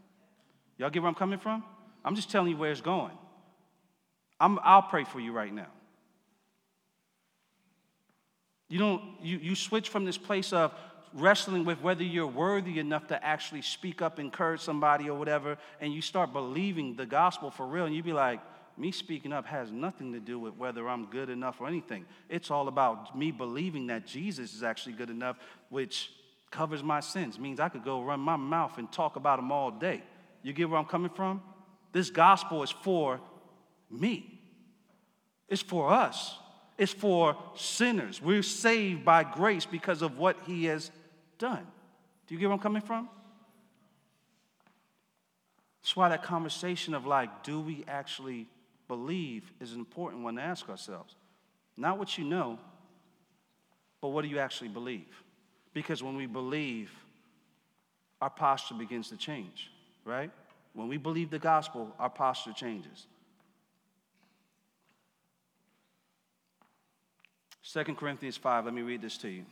[0.78, 1.64] Y'all get where I'm coming from?
[2.04, 3.16] I'm just telling you where it's going.
[4.40, 5.68] I'm, I'll pray for you right now.
[8.68, 10.72] You don't, you, you switch from this place of
[11.14, 15.92] wrestling with whether you're worthy enough to actually speak up, encourage somebody or whatever, and
[15.92, 18.40] you start believing the gospel for real, and you be like,
[18.76, 22.06] me speaking up has nothing to do with whether I'm good enough or anything.
[22.28, 25.36] It's all about me believing that Jesus is actually good enough,
[25.68, 26.10] which
[26.50, 29.70] covers my sins, means I could go run my mouth and talk about them all
[29.70, 30.02] day.
[30.42, 31.42] You get where I'm coming from?
[31.92, 33.20] This gospel is for
[33.90, 34.40] me,
[35.48, 36.36] it's for us.
[36.78, 38.20] It's for sinners.
[38.20, 40.90] We're saved by grace because of what he has
[41.42, 41.66] done.
[42.26, 43.08] Do you get where I'm coming from?
[45.82, 48.46] That's why that conversation of like, do we actually
[48.92, 51.16] believe is an important one to ask ourselves.
[51.78, 52.58] Not what you know,
[54.02, 55.22] but what do you actually believe?
[55.72, 56.92] Because when we believe,
[58.20, 59.70] our posture begins to change,
[60.04, 60.30] right?
[60.74, 63.06] When we believe the gospel, our posture changes.
[67.72, 69.46] 2 Corinthians 5, let me read this to you.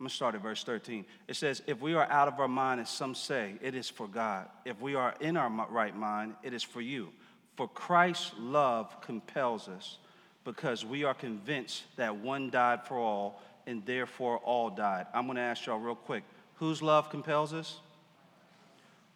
[0.00, 1.04] I'm going to start at verse 13.
[1.28, 4.08] It says, If we are out of our mind, as some say, it is for
[4.08, 4.48] God.
[4.64, 7.10] If we are in our right mind, it is for you.
[7.58, 9.98] For Christ's love compels us,
[10.42, 15.04] because we are convinced that one died for all, and therefore all died.
[15.12, 16.24] I'm going to ask y'all real quick
[16.54, 17.76] whose love compels us?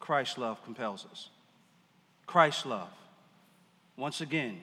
[0.01, 1.31] Christ's love compels us.
[2.27, 2.93] Christ's love.
[3.97, 4.61] Once again,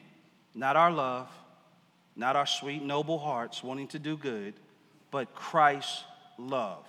[0.53, 1.29] not our love,
[2.15, 4.53] not our sweet, noble hearts wanting to do good,
[5.09, 6.03] but Christ's
[6.37, 6.85] love.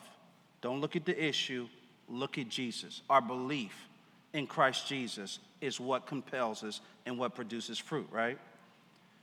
[0.60, 1.68] Don't look at the issue,
[2.08, 3.02] look at Jesus.
[3.10, 3.88] Our belief
[4.32, 8.38] in Christ Jesus is what compels us and what produces fruit, right?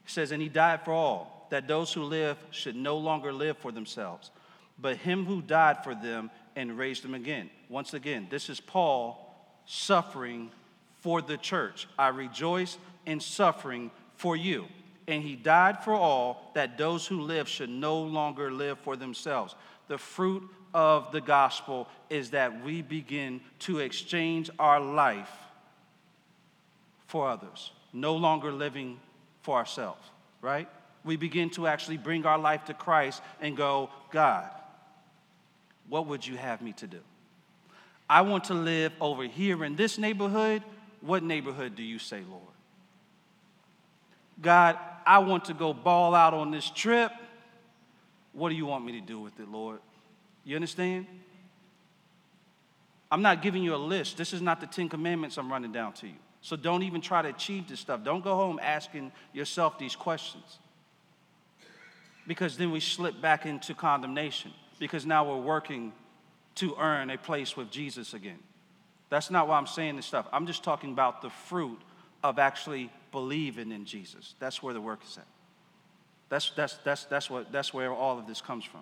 [0.04, 3.58] He says, And he died for all, that those who live should no longer live
[3.58, 4.32] for themselves,
[4.80, 7.50] but him who died for them and raised them again.
[7.70, 9.26] Once again, this is Paul
[9.66, 10.52] suffering
[11.00, 11.88] for the church.
[11.98, 14.68] I rejoice in suffering for you
[15.10, 19.56] and he died for all that those who live should no longer live for themselves.
[19.90, 25.32] The fruit of the gospel is that we begin to exchange our life
[27.08, 29.00] for others, no longer living
[29.42, 30.08] for ourselves,
[30.42, 30.70] right?
[31.04, 34.48] We begin to actually bring our life to Christ and go, God,
[35.88, 37.00] what would you have me to do?
[38.08, 40.64] I want to live over here in this neighborhood.
[41.02, 42.44] What neighborhood do you say, Lord?
[44.42, 47.12] God, I want to go ball out on this trip.
[48.40, 49.80] What do you want me to do with it, Lord?
[50.46, 51.06] You understand?
[53.12, 54.18] I'm not giving you a list.
[54.18, 56.16] This is not the Ten Commandments I'm running down to you.
[56.42, 58.02] So don't even try to achieve this stuff.
[58.06, 60.60] Don't go home asking yourself these questions.
[62.28, 64.54] Because then we slip back into condemnation.
[64.80, 65.92] Because now we're working
[66.56, 68.40] to earn a place with Jesus again.
[69.10, 70.28] That's not why I'm saying this stuff.
[70.32, 71.82] I'm just talking about the fruit
[72.24, 74.36] of actually believing in Jesus.
[74.40, 75.28] That's where the work is at.
[76.30, 78.82] That's, that's, that's, that's, what, that's where all of this comes from.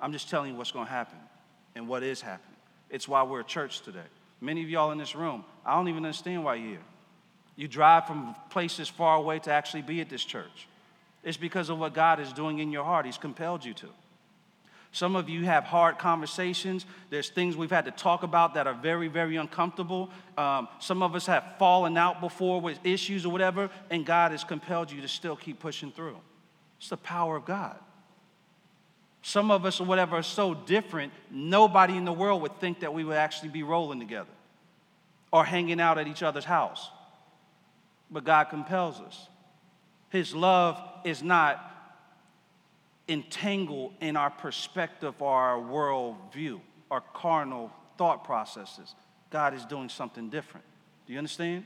[0.00, 1.18] I'm just telling you what's going to happen
[1.74, 2.56] and what is happening.
[2.90, 3.98] It's why we're a church today.
[4.40, 6.78] Many of y'all in this room, I don't even understand why you're here.
[7.56, 10.68] You drive from places far away to actually be at this church.
[11.24, 13.06] It's because of what God is doing in your heart.
[13.06, 13.88] He's compelled you to.
[14.92, 16.86] Some of you have hard conversations.
[17.10, 20.10] There's things we've had to talk about that are very, very uncomfortable.
[20.38, 24.44] Um, some of us have fallen out before with issues or whatever, and God has
[24.44, 26.16] compelled you to still keep pushing through.
[26.78, 27.78] It's the power of God.
[29.22, 32.94] Some of us or whatever are so different, nobody in the world would think that
[32.94, 34.30] we would actually be rolling together
[35.32, 36.90] or hanging out at each other's house.
[38.10, 39.28] But God compels us.
[40.10, 41.72] His love is not
[43.08, 46.60] entangled in our perspective or our world view,
[46.90, 48.94] our carnal thought processes.
[49.30, 50.64] God is doing something different.
[51.06, 51.64] Do you understand?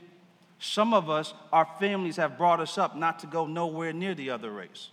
[0.59, 4.29] Some of us, our families have brought us up not to go nowhere near the
[4.29, 4.89] other race.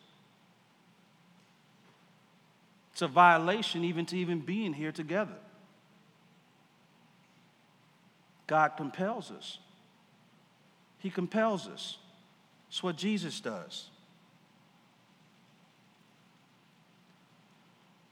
[2.98, 5.36] It's a violation even to even being here together.
[8.48, 9.60] God compels us.
[10.98, 11.98] He compels us.
[12.66, 13.90] It's what Jesus does.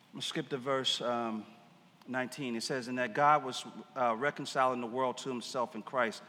[0.05, 1.45] I'm going to skip to verse um,
[2.07, 2.55] 19.
[2.55, 3.65] It says, And that God was
[3.97, 6.23] uh, reconciling the world to himself in Christ,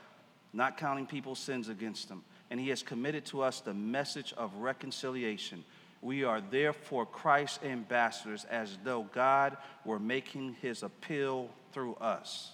[0.52, 2.24] not counting people's sins against them.
[2.50, 5.64] And he has committed to us the message of reconciliation.
[6.02, 12.52] We are therefore Christ's ambassadors, as though God were making his appeal through us.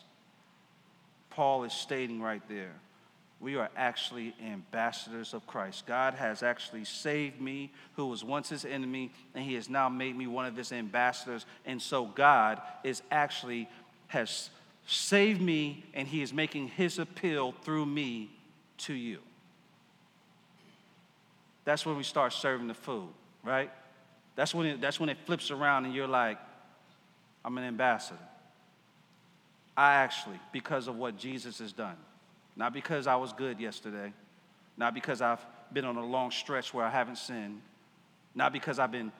[1.30, 2.76] Paul is stating right there
[3.44, 5.86] we are actually ambassadors of Christ.
[5.86, 10.16] God has actually saved me, who was once his enemy, and he has now made
[10.16, 11.46] me one of his ambassadors.
[11.66, 13.68] And so God is actually
[14.08, 14.50] has
[14.88, 18.32] saved me, and he is making his appeal through me
[18.78, 19.20] to you.
[21.66, 23.10] That's when we start serving the food,
[23.44, 23.72] right?
[24.36, 26.38] That's when it, that's when it flips around and you're like,
[27.46, 28.20] I'm an ambassador.
[29.76, 31.98] I actually, because of what Jesus has done.
[32.56, 34.14] Not because I was good yesterday,
[34.78, 37.62] not because I've been on a long stretch where I haven't sinned,
[38.36, 39.12] not because I've been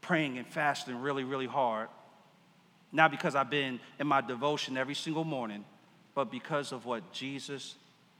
[0.00, 1.88] praying and fasting really, really hard,
[2.90, 5.64] not because I've been in my devotion every single morning,
[6.14, 7.76] but because of what Jesus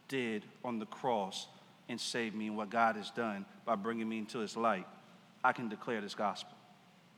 [0.08, 1.48] did on the cross
[1.88, 4.86] and saved me and what God has done by bringing me into his light,
[5.44, 6.56] I can declare this gospel.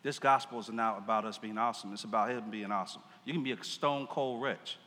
[0.03, 3.03] This gospel is not about us being awesome, it's about him being awesome.
[3.25, 4.79] You can be a stone cold wretch.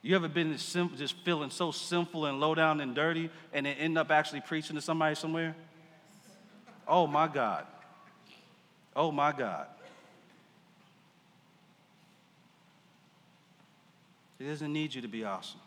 [0.00, 3.98] You ever been just feeling so sinful and low down and dirty and then end
[3.98, 5.56] up actually preaching to somebody somewhere?
[6.86, 7.66] Oh my God.
[8.94, 9.66] Oh my God.
[14.38, 15.60] He doesn't need you to be awesome.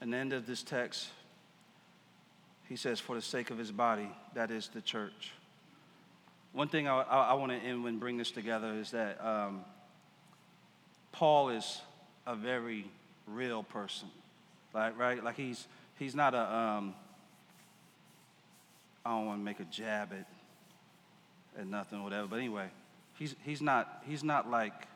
[0.00, 1.08] And the end of this text,
[2.68, 5.32] he says, for the sake of his body, that is the church.
[6.52, 9.64] One thing I, I, I want to end and bring this together is that um,
[11.12, 11.80] Paul is
[12.26, 12.86] a very
[13.26, 14.08] real person,
[14.72, 15.22] like right?
[15.22, 15.66] Like he's
[15.98, 16.54] he's not a.
[16.54, 16.94] Um,
[19.04, 20.26] I don't want to make a jab at
[21.58, 22.66] at nothing or whatever, but anyway,
[23.18, 24.88] he's he's not he's not like.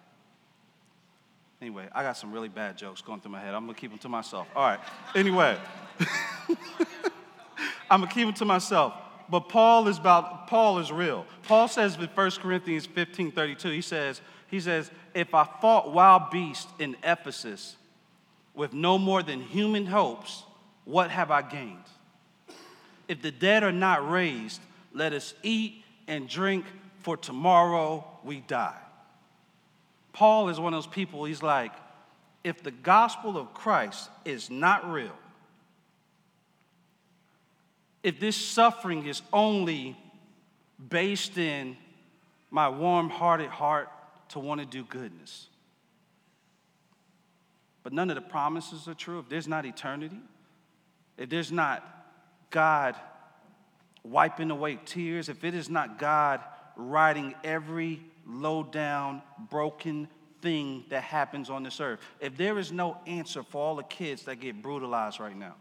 [1.61, 3.53] Anyway, I got some really bad jokes going through my head.
[3.53, 4.47] I'm gonna keep them to myself.
[4.55, 4.81] All right.
[5.17, 5.59] Anyway,
[7.91, 8.95] I'm gonna keep it to myself
[9.31, 11.27] but Paul is about Paul is real.
[11.43, 16.31] Paul says in 1 Corinthians 15 32, he says, he says, if I fought wild
[16.31, 17.77] beasts in Ephesus
[18.55, 20.45] with no more than human hopes,
[20.85, 21.85] what have I gained?
[23.09, 24.61] If the dead are not raised,
[24.95, 26.65] let us eat and drink,
[27.01, 28.77] for tomorrow we die.
[30.15, 31.73] Paul is one of those people, he's like,
[32.43, 35.13] if the gospel of Christ is not real,
[38.03, 39.97] if this suffering is only
[40.89, 41.77] based in
[42.51, 43.89] my warm hearted heart
[44.31, 45.49] to want to do goodness.
[47.83, 49.19] But none of the promises are true.
[49.19, 50.21] If there's not eternity,
[51.17, 51.85] if there's not
[52.51, 52.95] God
[54.05, 56.41] wiping away tears, if it is not God
[56.77, 60.09] writing every low down, broken
[60.41, 64.23] thing that happens on this earth, if there is no answer for all the kids
[64.25, 65.55] that get brutalized right now,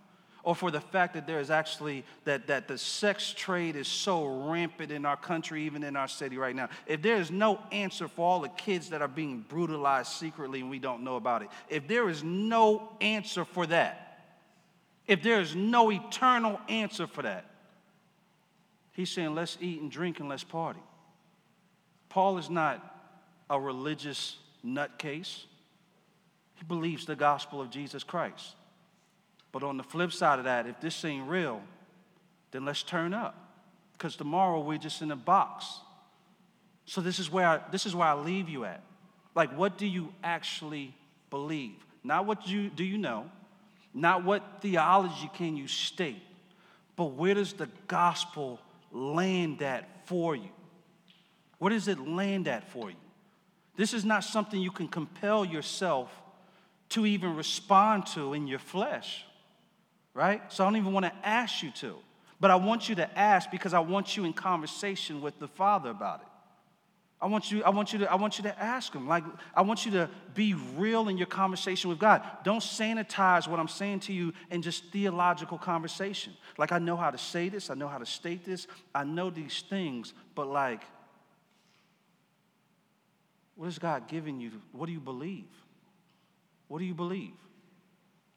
[0.47, 4.47] or for the fact that there is actually that, that the sex trade is so
[4.49, 6.69] rampant in our country even in our city right now.
[6.85, 10.69] If there is no answer for all the kids that are being brutalized secretly and
[10.69, 14.21] we don't know about it if there is no answer for that
[15.05, 17.43] if there is no eternal answer for that
[18.93, 20.79] he's saying let's eat and drink and let's party.
[22.07, 22.81] Paul is not
[23.49, 25.43] a religious nutcase.
[26.55, 28.55] He believes the gospel of jesus christ
[29.57, 31.63] But on the flip side of that, if this ain't real,
[32.51, 33.35] then let's turn up.
[33.93, 35.79] Because tomorrow we're just in a box.
[36.85, 38.83] So this is where I, this is where I leave you at.
[39.33, 40.93] Like, what do you actually
[41.31, 41.73] believe?
[42.03, 43.31] Not what you do you know,
[43.95, 46.21] not what theology can you state,
[46.95, 48.59] but where does the gospel
[48.91, 50.51] land at for you?
[51.57, 52.97] Where does it land at for you?
[53.75, 56.11] This is not something you can compel yourself
[56.89, 59.23] to even respond to in your flesh,
[60.17, 60.41] right?
[60.51, 61.95] So I don't even want to ask you to,
[62.39, 65.91] but I want you to ask because I want you in conversation with the Father
[65.91, 66.27] about it.
[67.21, 69.07] I want you, I want you to, I want you to ask him.
[69.07, 69.23] Like,
[69.55, 72.23] I want you to be real in your conversation with God.
[72.43, 76.33] Don't sanitize what I'm saying to you in just theological conversation.
[76.57, 78.65] Like, I know how to say this, I know how to state this,
[78.95, 80.81] I know these things, but like,
[83.55, 84.51] what is God giving you?
[84.71, 85.45] What do you believe?
[86.69, 87.33] What do you believe?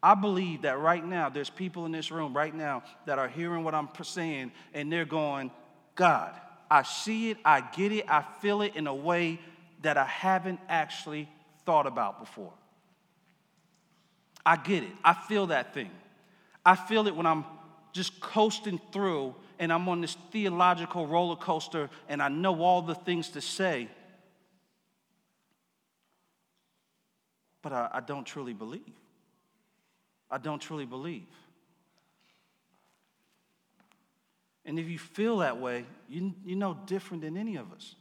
[0.02, 3.64] I believe that right now, there's people in this room right now that are hearing
[3.64, 5.50] what I'm saying and they're going,
[5.94, 6.32] God,
[6.70, 9.38] I see it, I get it, I feel it in a way
[9.82, 11.28] that I haven't actually
[11.66, 12.52] thought about before.
[14.44, 14.90] I get it.
[15.04, 15.90] I feel that thing.
[16.64, 17.44] I feel it when I'm
[17.92, 22.94] just coasting through and I'm on this theological roller coaster and I know all the
[22.94, 23.88] things to say,
[27.62, 28.80] but I, I don't truly believe.
[30.30, 31.26] I don't truly believe.
[34.64, 37.96] And if you feel that way, you, you know different than any of us.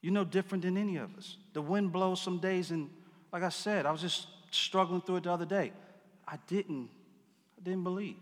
[0.00, 1.36] You know different than any of us.
[1.52, 2.88] The wind blows some days, and
[3.32, 5.72] like I said, I was just struggling through it the other day.
[6.26, 6.88] I didn't,
[7.58, 8.16] I didn't believe.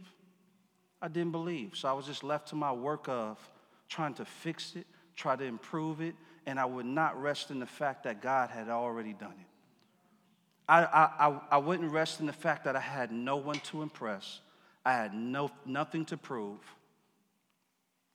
[1.00, 1.72] I didn't believe.
[1.74, 3.38] So I was just left to my work of
[3.88, 6.14] trying to fix it, try to improve it,
[6.46, 9.46] and I would not rest in the fact that God had already done it.
[10.70, 14.38] I, I, I wouldn't rest in the fact that I had no one to impress.
[14.84, 16.60] I had no, nothing to prove.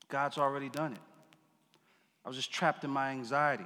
[0.07, 0.99] God's already done it.
[2.23, 3.65] I was just trapped in my anxiety,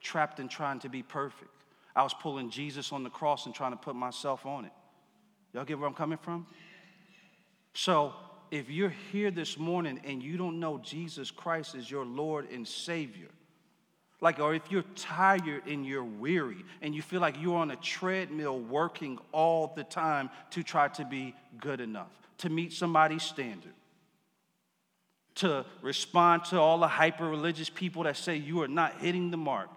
[0.00, 1.50] trapped in trying to be perfect.
[1.96, 4.72] I was pulling Jesus on the cross and trying to put myself on it.
[5.52, 6.46] Y'all get where I'm coming from?
[7.74, 8.14] So,
[8.52, 12.66] if you're here this morning and you don't know Jesus Christ as your Lord and
[12.66, 13.28] Savior,
[14.20, 17.76] like, or if you're tired and you're weary and you feel like you're on a
[17.76, 23.72] treadmill working all the time to try to be good enough, to meet somebody's standard,
[25.36, 29.38] to respond to all the hyper religious people that say you are not hitting the
[29.38, 29.70] mark.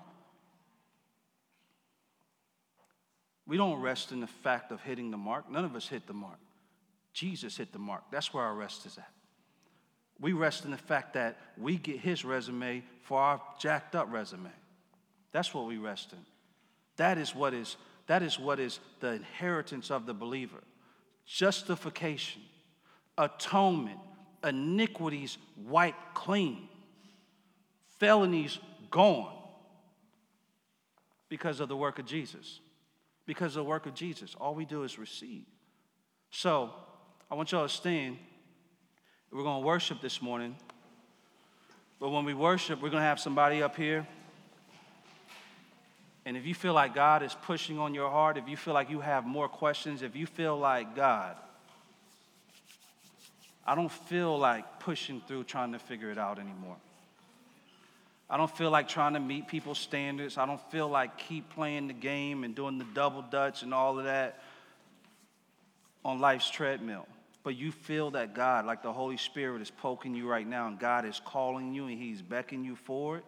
[3.48, 5.50] We don't rest in the fact of hitting the mark.
[5.50, 6.40] None of us hit the mark.
[7.14, 8.04] Jesus hit the mark.
[8.12, 9.13] That's where our rest is at.
[10.20, 14.52] We rest in the fact that we get his resume for our jacked up resume.
[15.32, 16.20] That's what we rest in.
[16.98, 17.76] That is what is,
[18.08, 20.64] that is, what is the inheritance of the believer
[21.26, 22.42] justification,
[23.18, 24.00] atonement,
[24.44, 26.68] iniquities wiped clean,
[27.98, 28.60] felonies
[28.92, 29.34] gone
[31.30, 32.60] because of the work of Jesus.
[33.26, 34.36] Because of the work of Jesus.
[34.36, 35.46] All we do is receive.
[36.30, 36.72] So
[37.32, 38.18] I want y'all to stand.
[39.34, 40.56] We're going to worship this morning.
[42.00, 44.06] But when we worship, we're going to have somebody up here.
[46.24, 48.92] And if you feel like God is pushing on your heart, if you feel like
[48.92, 51.36] you have more questions, if you feel like God,
[53.66, 56.78] I don't feel like pushing through trying to figure it out anymore.
[58.30, 60.38] I don't feel like trying to meet people's standards.
[60.38, 63.98] I don't feel like keep playing the game and doing the double dutch and all
[63.98, 64.44] of that
[66.06, 67.08] on life's treadmill.
[67.44, 70.80] But you feel that God, like the Holy Spirit, is poking you right now and
[70.80, 73.24] God is calling you and He's beckoning you forward.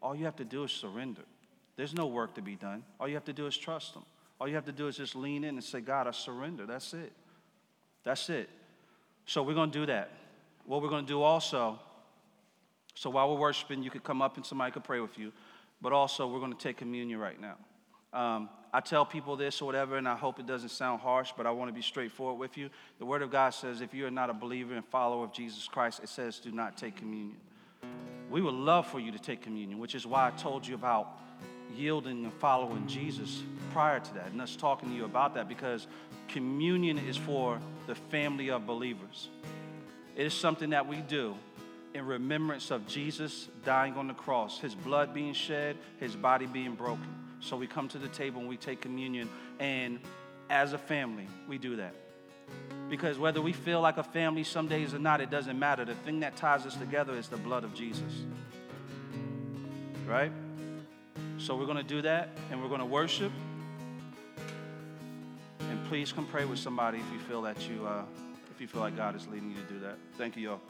[0.00, 1.22] All you have to do is surrender.
[1.76, 2.84] There's no work to be done.
[3.00, 4.02] All you have to do is trust Him.
[4.40, 6.66] All you have to do is just lean in and say, God, I surrender.
[6.66, 7.12] That's it.
[8.04, 8.48] That's it.
[9.26, 10.10] So we're going to do that.
[10.64, 11.80] What we're going to do also,
[12.94, 15.32] so while we're worshiping, you could come up and somebody could pray with you.
[15.80, 17.56] But also, we're going to take communion right now.
[18.12, 21.46] Um, I tell people this or whatever, and I hope it doesn't sound harsh, but
[21.46, 22.68] I want to be straightforward with you.
[22.98, 25.66] The Word of God says if you are not a believer and follower of Jesus
[25.66, 27.38] Christ, it says do not take communion.
[28.30, 31.18] We would love for you to take communion, which is why I told you about
[31.74, 33.42] yielding and following Jesus
[33.72, 35.86] prior to that, and us talking to you about that because
[36.28, 39.28] communion is for the family of believers.
[40.14, 41.36] It is something that we do
[41.94, 46.74] in remembrance of Jesus dying on the cross, his blood being shed, his body being
[46.74, 47.27] broken.
[47.40, 49.28] So we come to the table and we take communion,
[49.58, 50.00] and
[50.50, 51.94] as a family, we do that.
[52.88, 55.84] Because whether we feel like a family some days or not, it doesn't matter.
[55.84, 58.12] The thing that ties us together is the blood of Jesus.
[60.06, 60.32] Right?
[61.36, 63.32] So we're going to do that, and we're going to worship
[65.60, 68.04] And please come pray with somebody if you feel that you, uh,
[68.50, 69.96] if you feel like God is leading you to do that.
[70.16, 70.60] Thank you, y'all.